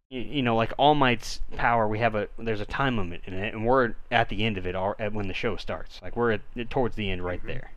[0.09, 3.33] you, you know like all might's power we have a there's a time limit in
[3.33, 6.15] it and we're at the end of it all at when the show starts like
[6.15, 7.47] we're at, towards the end right Mhm.
[7.47, 7.71] there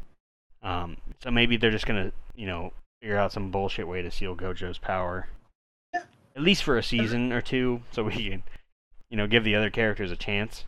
[0.62, 4.36] um so maybe they're just gonna you know figure out some bullshit way to seal
[4.36, 5.26] gojo's power.
[6.38, 8.42] At least for a season or two so we can
[9.10, 10.64] you know give the other characters a chance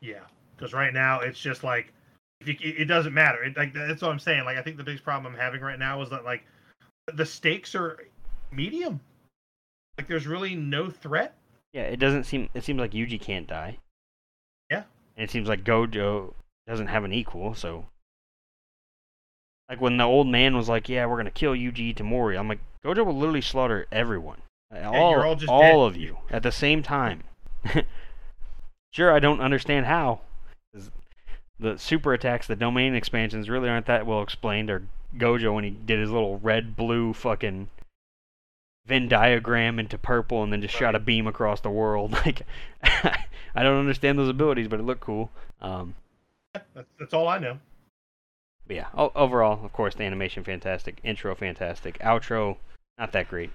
[0.00, 0.20] Yeah,
[0.54, 1.92] because right now it's just like
[2.40, 3.42] if you, it doesn't matter.
[3.42, 4.44] It, like that's what I'm saying.
[4.44, 6.44] Like I think the biggest problem I'm having right now is that like
[7.14, 7.98] the stakes are
[8.52, 9.00] medium.
[9.96, 11.34] Like there's really no threat.
[11.72, 12.48] Yeah, it doesn't seem.
[12.54, 13.78] It seems like Yuji can't die.
[14.70, 14.84] Yeah.
[15.16, 16.34] And it seems like Gojo
[16.66, 17.54] doesn't have an equal.
[17.54, 17.86] So,
[19.68, 22.60] like when the old man was like, "Yeah, we're gonna kill Yuji Itadori," I'm like,
[22.84, 24.40] Gojo will literally slaughter everyone,
[24.72, 25.94] all, you're all all dead.
[25.94, 27.24] of you at the same time.
[28.90, 30.20] sure, I don't understand how.
[31.60, 34.70] The super attacks, the domain expansions really aren't that well explained.
[34.70, 34.84] Or
[35.16, 37.68] Gojo when he did his little red blue fucking
[38.86, 42.12] Venn diagram into purple and then just shot a beam across the world.
[42.24, 42.42] Like,
[43.54, 45.30] I don't understand those abilities, but it looked cool.
[45.60, 45.94] Um,
[46.54, 47.58] That's, that's all I know.
[48.66, 52.58] but yeah, overall, of course, the animation fantastic, intro fantastic, outro
[52.98, 53.50] not that great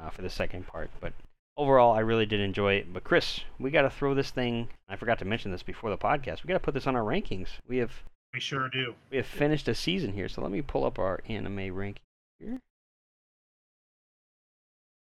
[0.00, 1.12] uh, for the second part, but
[1.56, 2.92] overall, I really did enjoy it.
[2.92, 4.68] But Chris, we got to throw this thing.
[4.88, 6.42] I forgot to mention this before the podcast.
[6.42, 7.48] We got to put this on our rankings.
[7.68, 7.92] We have
[8.32, 8.94] We sure do.
[9.10, 12.02] we have finished a season here, so let me pull up our anime ranking
[12.38, 12.58] here.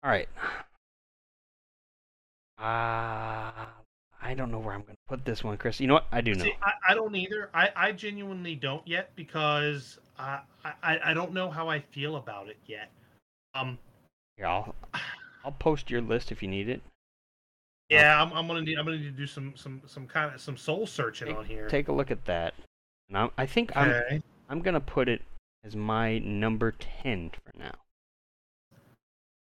[0.02, 0.28] All right.
[2.58, 3.66] Uh,
[4.22, 5.80] I don't know where I'm going to put this one, Chris.
[5.80, 6.06] You know what?
[6.12, 6.44] I do know.
[6.44, 7.50] See, I, I don't either.
[7.52, 10.40] I, I genuinely don't yet because I,
[10.82, 12.90] I I don't know how I feel about it yet.
[13.54, 13.78] Um,
[14.36, 14.74] Here, I'll
[15.44, 16.82] I'll post your list if you need it.
[17.88, 20.40] yeah, I'm, I'm gonna need I'm gonna need to do some some some kind of
[20.40, 21.68] some soul searching Take- on here.
[21.68, 22.54] Take a look at that.
[23.08, 24.22] And I, I think I'm.
[24.48, 25.22] I'm gonna put it
[25.64, 27.74] as my number ten for now.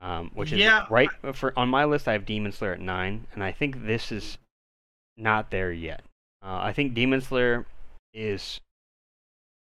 [0.02, 2.08] Um, which is Yeah, right for on my list.
[2.08, 4.38] I have Demon Slayer at nine, and I think this is
[5.16, 6.02] not there yet.
[6.42, 7.66] Uh, I think Demon Slayer
[8.14, 8.60] is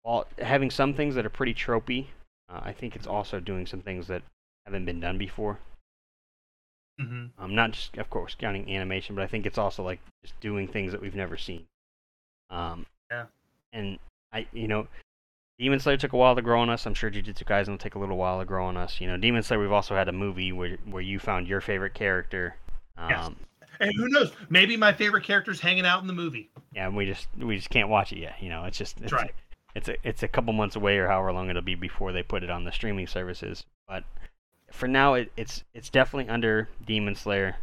[0.03, 2.07] while having some things that are pretty tropey.
[2.49, 4.23] Uh, I think it's also doing some things that
[4.67, 5.59] haven't been done before.
[6.99, 10.39] hmm Um, not just, of course, counting animation, but I think it's also like just
[10.41, 11.67] doing things that we've never seen.
[12.51, 13.27] Um, Yeah.
[13.73, 13.99] And
[14.33, 14.87] I, you know,
[15.59, 16.87] Demon Slayer took a while to grow on us.
[16.87, 19.01] I'm sure Jujutsu Kaisen will take a little while to grow on us.
[19.01, 21.95] You know, Demon Slayer, we've also had a movie where where you found your favorite
[21.95, 22.57] character.
[22.97, 23.31] Um, Yes.
[23.81, 24.33] And who knows?
[24.51, 26.51] Maybe my favorite character's hanging out in the movie.
[26.75, 28.35] Yeah, and we just we just can't watch it yet.
[28.41, 29.35] You know, it's just it's, right.
[29.75, 32.43] it's a it's a couple months away or however long it'll be before they put
[32.45, 33.65] it on the streaming services.
[33.89, 34.05] But
[34.73, 37.57] for now, it, it's it's definitely under Demon Slayer.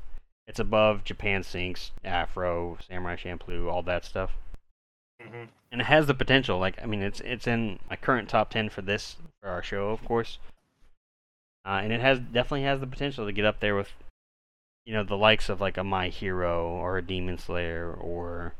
[0.47, 4.31] It's above Japan Sinks, Afro, Samurai Champloo, all that stuff,
[5.21, 6.59] hmm and it has the potential.
[6.59, 9.89] Like I mean, it's it's in my current top ten for this for our show,
[9.89, 10.39] of course.
[11.65, 13.91] Uh, and it has definitely has the potential to get up there with,
[14.85, 18.53] you know, the likes of like a My Hero or a Demon Slayer or,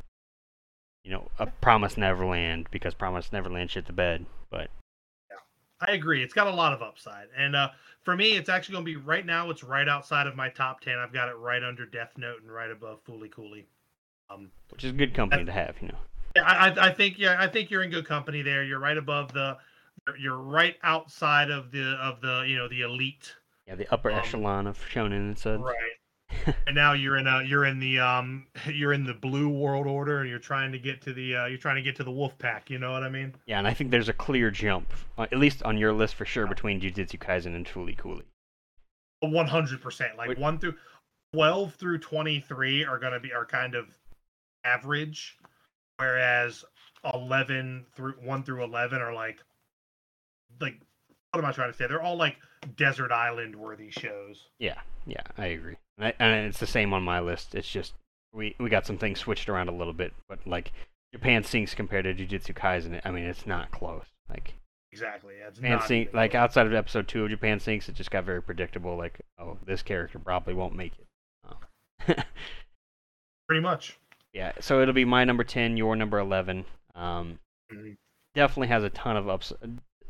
[1.04, 4.26] you know, a Promise Neverland because Promise Neverland shit the bed.
[4.52, 4.70] But
[5.82, 6.22] I agree.
[6.24, 7.70] It's got a lot of upside, and uh,
[8.04, 9.50] for me, it's actually going to be right now.
[9.50, 10.98] It's right outside of my top ten.
[10.98, 13.66] I've got it right under Death Note and right above Fooly Cooly.
[14.30, 15.98] Um, which is good company to have, you know.
[16.36, 18.64] Yeah, I, I- I think yeah, I think you're in good company there.
[18.64, 19.58] You're right above the,
[20.06, 23.34] you're- you're right outside of the of the you know the elite,
[23.68, 25.60] Yeah, the upper Um, echelon of shonen and such.
[25.62, 25.76] right?
[26.68, 30.20] And now you're in a you're in the um you're in the blue world order,
[30.20, 32.38] and you're trying to get to the uh, you're trying to get to the wolf
[32.38, 32.70] pack.
[32.70, 33.36] You know what I mean?
[33.46, 36.26] Yeah, and I think there's a clear jump, uh, at least on your list for
[36.26, 38.26] sure, between Jujutsu Kaisen and Fooly Cooly.
[39.22, 40.18] One hundred percent.
[40.18, 40.40] Like Wait.
[40.40, 40.76] one through
[41.34, 43.88] twelve through twenty three are gonna be are kind of
[44.64, 45.38] average,
[45.98, 46.64] whereas
[47.14, 49.44] eleven through one through eleven are like
[50.62, 50.80] like
[51.32, 51.88] what am I trying to say?
[51.88, 52.38] They're all like
[52.76, 54.48] desert island worthy shows.
[54.58, 55.76] Yeah, yeah, I agree.
[56.00, 57.54] And, I, and it's the same on my list.
[57.54, 57.94] It's just
[58.34, 60.72] we we got some things switched around a little bit, but like
[61.14, 64.06] Japan Sinks compared to Jujutsu Kaisen, I mean it's not close.
[64.30, 64.54] Like
[64.92, 65.36] Exactly.
[65.40, 68.10] Yeah, it's Japan not Sink, like outside of episode two of Japan Sinks, it just
[68.10, 68.98] got very predictable.
[68.98, 71.06] Like, oh, this character probably won't make it.
[71.48, 72.14] Oh.
[73.48, 73.98] pretty much.
[74.34, 76.66] yeah, so it'll be my number ten, your number eleven.
[76.96, 77.40] Um,
[77.72, 77.98] Mhm.
[78.34, 79.54] definitely has a ton of ups,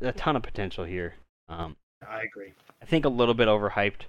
[0.00, 1.14] a ton of potential here.
[1.48, 1.76] Um,
[2.06, 2.54] I agree.
[2.80, 4.02] I think a little bit overhyped.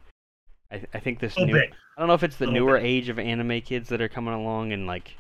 [0.71, 1.53] I, th- I think this oh, new.
[1.53, 1.71] bit.
[1.97, 2.85] I don't know if it's the oh, newer bit.
[2.85, 5.15] age of anime kids that are coming along and like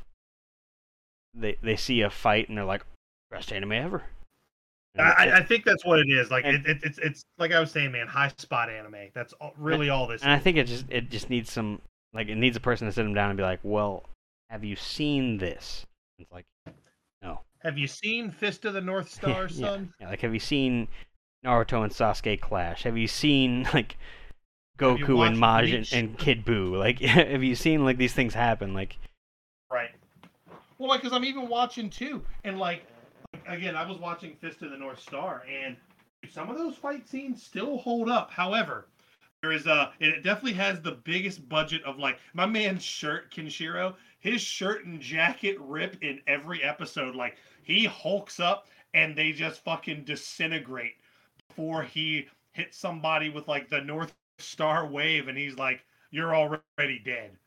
[1.33, 2.85] they they see a fight and they're like
[3.29, 4.03] best anime ever.
[4.97, 6.31] I, I- think that's what it is.
[6.31, 8.07] Like And- it, it, it's it's like I was saying, man.
[8.07, 9.09] High spot anime.
[9.13, 10.21] That's all, really all this.
[10.21, 11.81] and I think it just it just needs some
[12.13, 14.03] like it needs a person to sit them down and be like, well,
[14.49, 15.85] have you seen this?
[16.19, 16.45] It's like,
[17.21, 17.39] no.
[17.63, 19.93] Have you seen Fist of the North Star, yeah, son?
[19.99, 20.87] yeah, like have you seen
[21.45, 22.83] Naruto and Sasuke clash?
[22.83, 23.97] Have you seen like
[24.77, 25.93] Goku and Majin Bleach?
[25.93, 26.71] and Kid Buu?
[26.77, 28.73] Like have you seen like these things happen?
[28.73, 28.97] Like
[29.71, 29.91] Right.
[30.77, 32.87] Well, like, cause I'm even watching too, and like,
[33.47, 35.77] again, I was watching Fist of the North Star, and
[36.29, 38.31] some of those fight scenes still hold up.
[38.31, 38.87] However,
[39.41, 43.31] there is a, and it definitely has the biggest budget of like my man's shirt,
[43.31, 43.93] Kenshiro.
[44.19, 47.15] His shirt and jacket rip in every episode.
[47.15, 50.95] Like he hulks up, and they just fucking disintegrate
[51.47, 56.99] before he hits somebody with like the North Star wave, and he's like, "You're already
[57.03, 57.37] dead."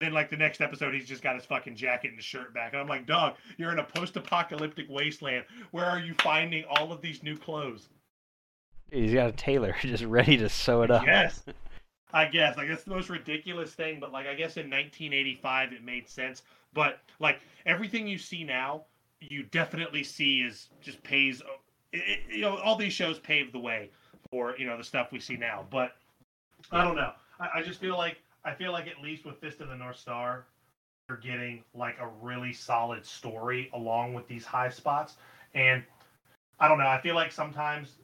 [0.00, 2.80] Then, like the next episode, he's just got his fucking jacket and shirt back, and
[2.80, 5.44] I'm like, "Dog, you're in a post-apocalyptic wasteland.
[5.70, 7.88] Where are you finding all of these new clothes?"
[8.90, 11.04] he's got a tailor just ready to sew it up.
[11.04, 11.42] Yes,
[12.12, 12.56] I guess.
[12.56, 16.42] Like that's the most ridiculous thing, but like I guess in 1985 it made sense.
[16.72, 18.84] But like everything you see now,
[19.20, 21.42] you definitely see is just pays.
[21.92, 23.90] It- you know, all these shows paved the way
[24.30, 25.66] for you know the stuff we see now.
[25.70, 25.96] But
[26.70, 27.12] I don't know.
[27.40, 29.98] I, I just feel like I feel like at least with Fist of the North
[29.98, 30.46] Star,
[31.08, 35.16] you're getting like a really solid story along with these high spots.
[35.54, 35.82] And
[36.58, 36.86] I don't know.
[36.86, 37.96] I feel like sometimes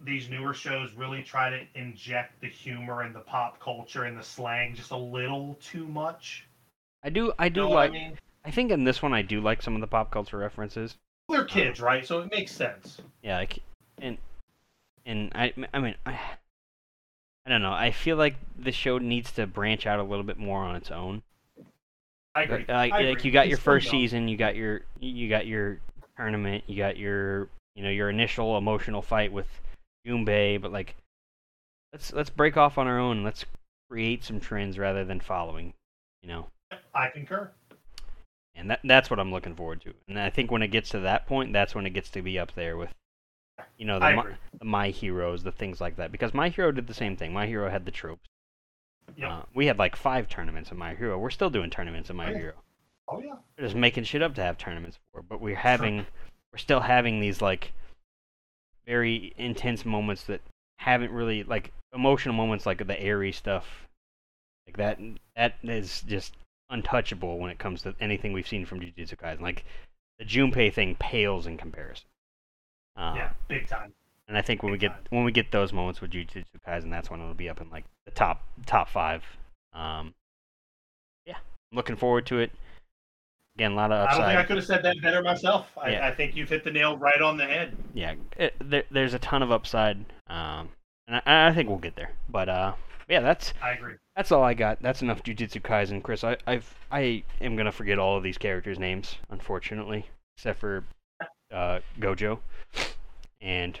[0.00, 4.22] these newer shows really try to inject the humor and the pop culture and the
[4.22, 6.46] slang just a little too much.
[7.02, 8.18] I do I do You know like I mean?
[8.44, 10.96] I think in this one I do like some of the pop culture references.
[11.28, 12.06] They're kids, right?
[12.06, 12.98] So it makes sense.
[13.22, 13.60] Yeah, like
[14.00, 14.18] and
[15.04, 16.18] and I I mean I
[17.48, 17.72] I don't know.
[17.72, 20.90] I feel like the show needs to branch out a little bit more on its
[20.90, 21.22] own.
[22.34, 22.58] I agree.
[22.58, 23.22] Like, I like agree.
[23.24, 25.78] you got It's your first season, you got your you got your
[26.18, 29.46] tournament, you got your you know your initial emotional fight with
[30.06, 30.94] Junpei, but like
[31.94, 33.24] let's let's break off on our own.
[33.24, 33.46] Let's
[33.88, 35.72] create some trends rather than following.
[36.22, 36.46] You know,
[36.94, 37.50] I concur.
[38.54, 39.94] and that that's what I'm looking forward to.
[40.06, 42.38] And I think when it gets to that point, that's when it gets to be
[42.38, 42.92] up there with
[43.78, 44.26] you know the, my,
[44.58, 46.12] the my heroes, the things like that.
[46.12, 47.32] Because my hero did the same thing.
[47.32, 48.28] My hero had the troops.
[49.16, 49.30] Yep.
[49.30, 51.18] Uh, we had like five tournaments in my hero.
[51.18, 52.38] We're still doing tournaments in my Oh, yeah.
[52.38, 52.52] hero.
[53.08, 53.34] oh yeah.
[53.56, 55.98] We're just making shit up to have tournaments for, but we're having,
[56.52, 57.72] we're still having these like
[58.86, 60.40] very intense moments that
[60.78, 63.88] haven't really like emotional moments like the Eri stuff,
[64.66, 64.98] like that.
[65.36, 66.34] That is just
[66.70, 69.40] untouchable when it comes to anything we've seen from Jujutsu Kaisen.
[69.40, 69.64] Like
[70.18, 72.06] the Junpei thing pales in comparison.
[72.98, 73.92] Uh, yeah, big time.
[74.26, 75.04] and I think when we get time.
[75.10, 77.84] when we get those moments with Jujutsu Kaisen, that's when it'll be up in like
[78.04, 79.24] the top top five.
[79.72, 80.12] Um,
[81.24, 81.36] yeah,
[81.70, 82.50] I'm looking forward to it.
[83.56, 84.20] Again, a lot of upside.
[84.20, 85.66] I don't think I could have said that better myself.
[85.76, 86.06] I, Yeah.
[86.06, 87.76] I think you've hit the nail right on the head.
[87.92, 89.96] Yeah, it, there, there's a ton of upside.
[90.28, 90.68] Um,
[91.08, 92.12] and I, I think we'll get there.
[92.28, 92.74] But uh,
[93.08, 93.94] yeah, that's I agree.
[94.14, 94.80] that's all I got.
[94.80, 96.22] That's enough Jujutsu Kaisen, Chris.
[96.24, 100.06] I I've I am gonna forget all of these characters' names, unfortunately,
[100.36, 100.84] except for
[101.52, 102.38] uh, Gojo.
[103.40, 103.78] And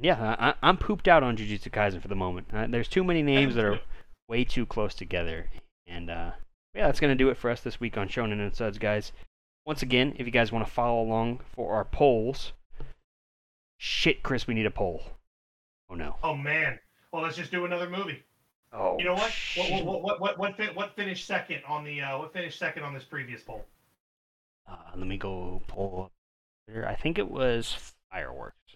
[0.00, 2.48] yeah, I, I'm pooped out on Jujutsu Kaisen for the moment.
[2.52, 3.80] Uh, there's too many names that are
[4.28, 5.48] way too close together.
[5.86, 6.32] And uh,
[6.74, 9.12] yeah, that's gonna do it for us this week on Shonen and Suds, guys.
[9.66, 12.52] Once again, if you guys want to follow along for our polls,
[13.76, 15.02] shit, Chris, we need a poll.
[15.90, 16.16] Oh no.
[16.22, 16.78] Oh man.
[17.12, 18.22] Well, let's just do another movie.
[18.72, 18.96] Oh.
[18.98, 19.22] You know what?
[19.22, 19.84] What shit.
[19.84, 22.94] what what what what, fin- what finished second on the uh, what finished second on
[22.94, 23.64] this previous poll?
[24.68, 26.84] Uh, let me go pull up.
[26.86, 28.67] I think it was fireworks.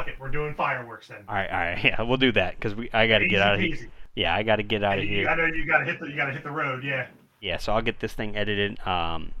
[0.00, 1.24] Okay, we're doing fireworks then.
[1.28, 3.54] All right, all right, yeah, we'll do that because we I got to get out
[3.54, 3.88] of here.
[4.16, 5.28] Yeah, I got to get out of here.
[5.28, 6.82] I know you gotta hit the you gotta hit the road.
[6.84, 7.06] Yeah.
[7.40, 8.78] Yeah, so I'll get this thing edited.
[8.86, 9.32] Um,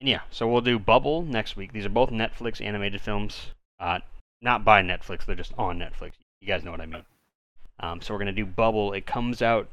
[0.00, 1.72] yeah, so we'll do Bubble next week.
[1.72, 3.48] These are both Netflix animated films.
[3.80, 3.98] Uh,
[4.40, 6.12] not by Netflix, they're just on Netflix.
[6.40, 7.04] You guys know what I mean.
[7.80, 8.92] Um, so we're gonna do Bubble.
[8.92, 9.68] It comes out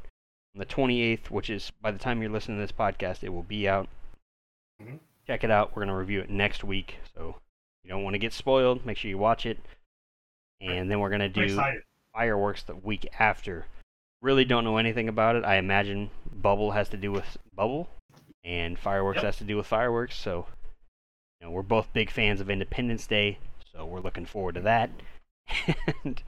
[0.54, 3.42] on the 28th, which is by the time you're listening to this podcast, it will
[3.42, 3.88] be out.
[4.82, 4.98] Mhm.
[5.26, 5.74] Check it out.
[5.76, 6.96] We're gonna review it next week.
[7.14, 7.36] So
[7.84, 8.84] you don't want to get spoiled.
[8.84, 9.58] Make sure you watch it.
[10.60, 11.60] And then we're gonna do
[12.12, 13.66] fireworks the week after.
[14.20, 15.44] Really don't know anything about it.
[15.44, 17.88] I imagine Bubble has to do with Bubble,
[18.44, 19.24] and fireworks Yep.
[19.24, 20.16] has to do with fireworks.
[20.16, 20.46] So,
[21.40, 23.38] you know, we're both big fans of Independence Day,
[23.72, 24.90] so we're looking forward to that.
[26.04, 26.22] and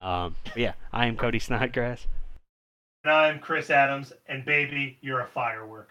[0.00, 2.06] um, yeah, I am Cody Snodgrass.
[3.04, 5.90] And I'm Chris Adams, and baby, you're a firework.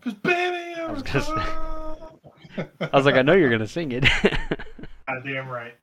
[0.00, 2.20] Cause baby, you're I was firework.
[2.80, 4.04] I was like, I know you're gonna sing it.
[5.08, 5.74] Goddamn right.